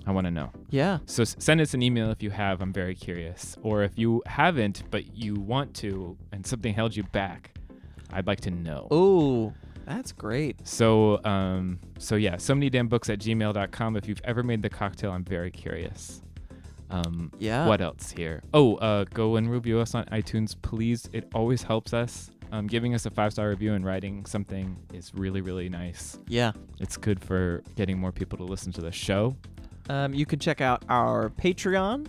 I 0.08 0.12
want 0.12 0.26
to 0.26 0.32
know. 0.32 0.52
Yeah. 0.70 1.00
So 1.06 1.22
s- 1.22 1.36
send 1.40 1.62
us 1.62 1.74
an 1.74 1.82
email 1.84 2.10
if 2.12 2.24
you 2.24 2.32
have. 2.32 2.62
I'm 2.62 2.74
very 2.74 2.96
curious. 2.96 3.56
Or 3.62 3.84
if 3.84 3.98
you 3.98 4.24
haven't, 4.26 4.84
but 4.90 5.16
you 5.16 5.36
want 5.36 5.74
to, 5.76 6.18
and 6.32 6.46
something 6.46 6.74
held 6.74 6.96
you 6.96 7.04
back, 7.04 7.52
I'd 8.12 8.26
like 8.28 8.42
to 8.42 8.52
know. 8.52 8.88
Oh, 8.92 9.54
that's 9.86 10.12
great. 10.12 10.68
So, 10.68 11.24
um, 11.24 11.80
so 12.00 12.16
yeah, 12.16 12.38
so 12.38 12.56
many 12.56 12.70
damn 12.70 12.88
books 12.88 13.10
at 13.10 13.20
gmail.com. 13.20 13.96
If 13.96 14.08
you've 14.08 14.22
ever 14.24 14.42
made 14.44 14.62
the 14.64 14.70
cocktail, 14.70 15.12
I'm 15.12 15.24
very 15.24 15.52
curious. 15.52 16.22
Um, 16.90 17.32
Yeah. 17.40 17.68
what 17.68 17.80
else 17.80 18.12
here? 18.12 18.42
Oh, 18.54 18.76
uh, 18.78 19.06
go 19.14 19.36
and 19.38 19.50
review 19.50 19.80
us 19.80 19.96
on 19.96 20.06
iTunes, 20.06 20.56
please. 20.62 21.10
It 21.14 21.30
always 21.34 21.64
helps 21.64 21.94
us. 21.94 22.32
Um, 22.52 22.68
giving 22.68 22.94
us 22.94 23.06
a 23.06 23.10
five 23.10 23.32
star 23.32 23.48
review 23.50 23.74
and 23.76 23.86
writing 23.86 24.26
something 24.26 24.76
is 24.94 25.14
really, 25.16 25.40
really 25.40 25.70
nice. 25.70 26.20
Yeah. 26.28 26.52
It's 26.82 26.98
good 26.98 27.24
for 27.24 27.64
getting 27.78 27.98
more 27.98 28.12
people 28.12 28.38
to 28.40 28.44
listen 28.44 28.74
to 28.74 28.82
the 28.82 28.92
show. 28.92 29.38
Um, 29.90 30.14
you 30.14 30.26
can 30.26 30.40
check 30.40 30.62
out 30.62 30.84
our 30.90 31.30
Patreon, 31.32 32.08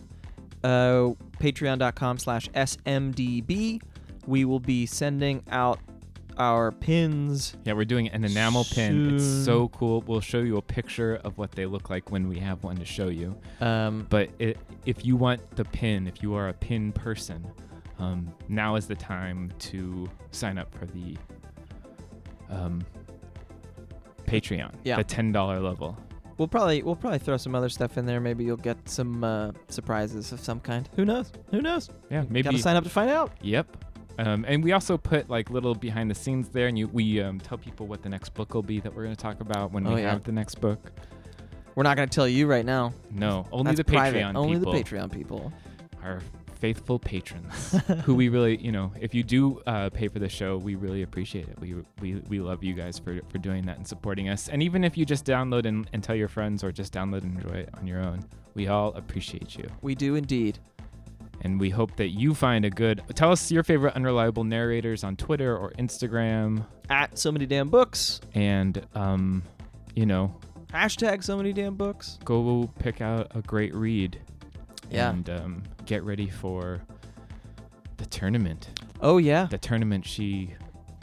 uh, 0.64 1.10
patreon.com 1.40 2.18
slash 2.18 2.48
smdb. 2.50 3.80
We 4.26 4.44
will 4.44 4.60
be 4.60 4.86
sending 4.86 5.42
out 5.50 5.80
our 6.38 6.70
pins. 6.72 7.56
Yeah, 7.64 7.74
we're 7.74 7.84
doing 7.84 8.08
an 8.08 8.24
enamel 8.24 8.64
pin. 8.64 9.16
It's 9.16 9.24
so 9.44 9.68
cool. 9.68 10.02
We'll 10.02 10.20
show 10.20 10.38
you 10.38 10.56
a 10.56 10.62
picture 10.62 11.16
of 11.24 11.36
what 11.38 11.52
they 11.52 11.66
look 11.66 11.90
like 11.90 12.10
when 12.10 12.28
we 12.28 12.38
have 12.38 12.62
one 12.64 12.76
to 12.76 12.84
show 12.84 13.08
you. 13.08 13.36
Um, 13.60 14.06
But 14.08 14.30
it, 14.38 14.56
if 14.86 15.04
you 15.04 15.16
want 15.16 15.56
the 15.56 15.64
pin, 15.64 16.06
if 16.06 16.22
you 16.22 16.34
are 16.34 16.48
a 16.48 16.52
pin 16.54 16.92
person, 16.92 17.44
um, 17.98 18.32
now 18.48 18.76
is 18.76 18.86
the 18.86 18.94
time 18.94 19.52
to 19.58 20.08
sign 20.30 20.56
up 20.56 20.72
for 20.74 20.86
the 20.86 21.16
um, 22.48 22.82
Patreon, 24.26 24.72
Yeah. 24.84 24.96
the 24.96 25.04
ten 25.04 25.32
dollar 25.32 25.60
level. 25.60 25.98
We'll 26.38 26.48
probably 26.48 26.82
we'll 26.82 26.96
probably 26.96 27.18
throw 27.18 27.36
some 27.36 27.54
other 27.54 27.68
stuff 27.68 27.96
in 27.98 28.06
there. 28.06 28.20
Maybe 28.20 28.44
you'll 28.44 28.56
get 28.56 28.88
some 28.88 29.22
uh, 29.24 29.52
surprises 29.68 30.32
of 30.32 30.40
some 30.40 30.60
kind. 30.60 30.88
Who 30.96 31.04
knows? 31.04 31.32
Who 31.50 31.60
knows? 31.60 31.90
Yeah, 32.10 32.22
maybe. 32.28 32.42
Gotta 32.42 32.58
sign 32.58 32.76
up 32.76 32.84
to 32.84 32.90
find 32.90 33.10
out. 33.10 33.32
Yep. 33.42 33.76
Um, 34.18 34.44
and 34.46 34.62
we 34.62 34.72
also 34.72 34.98
put 34.98 35.30
like 35.30 35.48
little 35.50 35.74
behind 35.74 36.10
the 36.10 36.14
scenes 36.14 36.48
there, 36.50 36.66
and 36.68 36.78
you 36.78 36.88
we 36.88 37.20
um, 37.22 37.40
tell 37.40 37.56
people 37.58 37.86
what 37.86 38.02
the 38.02 38.08
next 38.10 38.34
book 38.34 38.52
will 38.54 38.62
be 38.62 38.78
that 38.80 38.94
we're 38.94 39.04
going 39.04 39.16
to 39.16 39.20
talk 39.22 39.40
about 39.40 39.72
when 39.72 39.86
Oh, 39.86 39.94
we 39.94 40.02
yeah. 40.02 40.10
have 40.10 40.22
the 40.24 40.32
next 40.32 40.56
book. 40.60 40.92
We're 41.74 41.84
not 41.84 41.96
gonna 41.96 42.06
tell 42.08 42.28
you 42.28 42.46
right 42.46 42.66
now. 42.66 42.92
No, 43.10 43.46
only 43.50 43.70
That's 43.74 43.78
the 43.78 43.84
private. 43.84 44.18
Patreon 44.22 44.36
Only 44.36 44.58
people. 44.58 44.72
the 44.72 44.82
Patreon 44.84 45.10
people. 45.10 45.52
our 46.04 46.20
faithful 46.62 46.96
patrons 47.00 47.72
who 48.04 48.14
we 48.14 48.28
really 48.28 48.56
you 48.62 48.70
know 48.70 48.92
if 49.00 49.12
you 49.16 49.24
do 49.24 49.60
uh, 49.66 49.90
pay 49.90 50.06
for 50.06 50.20
the 50.20 50.28
show 50.28 50.56
we 50.56 50.76
really 50.76 51.02
appreciate 51.02 51.48
it 51.48 51.58
we, 51.58 51.74
we 52.00 52.14
we 52.28 52.38
love 52.38 52.62
you 52.62 52.72
guys 52.72 53.00
for 53.00 53.20
for 53.30 53.38
doing 53.38 53.66
that 53.66 53.76
and 53.78 53.86
supporting 53.86 54.28
us 54.28 54.48
and 54.48 54.62
even 54.62 54.84
if 54.84 54.96
you 54.96 55.04
just 55.04 55.24
download 55.24 55.66
and, 55.66 55.90
and 55.92 56.04
tell 56.04 56.14
your 56.14 56.28
friends 56.28 56.62
or 56.62 56.70
just 56.70 56.92
download 56.94 57.24
and 57.24 57.34
enjoy 57.42 57.56
it 57.58 57.68
on 57.76 57.84
your 57.84 57.98
own 58.00 58.24
we 58.54 58.68
all 58.68 58.94
appreciate 58.94 59.56
you 59.58 59.68
We 59.80 59.96
do 59.96 60.14
indeed. 60.14 60.60
and 61.40 61.58
we 61.58 61.68
hope 61.70 61.96
that 61.96 62.10
you 62.10 62.32
find 62.32 62.64
a 62.64 62.70
good 62.70 63.02
tell 63.16 63.32
us 63.32 63.50
your 63.50 63.64
favorite 63.64 63.94
unreliable 63.96 64.44
narrators 64.44 65.02
on 65.02 65.16
twitter 65.16 65.56
or 65.58 65.72
instagram 65.80 66.64
At 66.88 67.18
so 67.18 67.32
many 67.32 67.44
damn 67.46 67.70
books. 67.70 68.20
and 68.34 68.86
um 68.94 69.42
you 69.96 70.06
know 70.06 70.32
Hashtag 70.72 71.22
so 71.22 71.36
many 71.36 71.52
damn 71.52 71.74
books. 71.74 72.18
go 72.24 72.70
pick 72.78 73.00
out 73.02 73.32
a 73.34 73.42
great 73.42 73.74
read 73.74 74.20
Yeah. 74.92 75.10
and 75.10 75.28
um, 75.30 75.62
get 75.86 76.02
ready 76.04 76.28
for 76.28 76.80
the 77.96 78.06
tournament 78.06 78.68
Oh 79.00 79.18
yeah. 79.18 79.46
the 79.46 79.58
tournament 79.58 80.04
she 80.06 80.54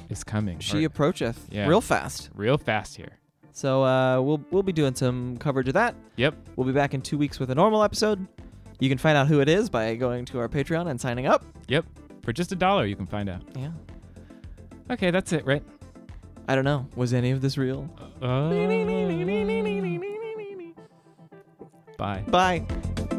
is 0.10 0.24
coming. 0.24 0.60
She 0.60 0.84
or- 0.84 0.88
approacheth 0.88 1.48
Yeah. 1.52 1.68
real 1.68 1.82
fast. 1.82 2.30
real 2.36 2.58
fast 2.58 2.96
here. 2.98 3.12
So 3.52 3.84
uh, 3.84 4.22
we'll 4.22 4.42
we'll 4.52 4.64
be 4.64 4.72
doing 4.72 4.96
some 4.96 5.36
coverage 5.38 5.68
of 5.68 5.74
that. 5.74 5.94
Yep. 6.16 6.36
We'll 6.56 6.66
be 6.68 6.72
back 6.74 6.94
in 6.94 7.02
two 7.02 7.18
weeks 7.18 7.40
with 7.40 7.50
a 7.52 7.56
normal 7.56 7.84
episode. 7.84 8.26
You 8.80 8.88
can 8.88 8.98
find 8.98 9.18
out 9.18 9.28
who 9.28 9.42
it 9.42 9.50
is 9.50 9.70
by 9.70 9.96
going 9.96 10.24
to 10.26 10.40
our 10.40 10.48
Patreon 10.48 10.90
and 10.90 11.00
signing 11.02 11.26
up. 11.28 11.44
Yep. 11.68 11.86
For 12.24 12.32
just 12.32 12.52
a 12.54 12.56
dollar, 12.56 12.86
you 12.86 12.96
can 12.96 13.06
find 13.06 13.28
out. 13.28 13.42
Yeah. 13.58 13.72
Okay, 14.90 15.12
that's 15.12 15.34
it, 15.34 15.46
right? 15.46 15.64
I 16.48 16.56
don't 16.56 16.64
know. 16.64 16.88
Was 16.96 17.14
any 17.14 17.32
of 17.32 17.42
this 17.42 17.58
real? 17.58 17.90
Uh, 18.22 18.50
bye. 21.98 22.24
Bye. 22.30 23.19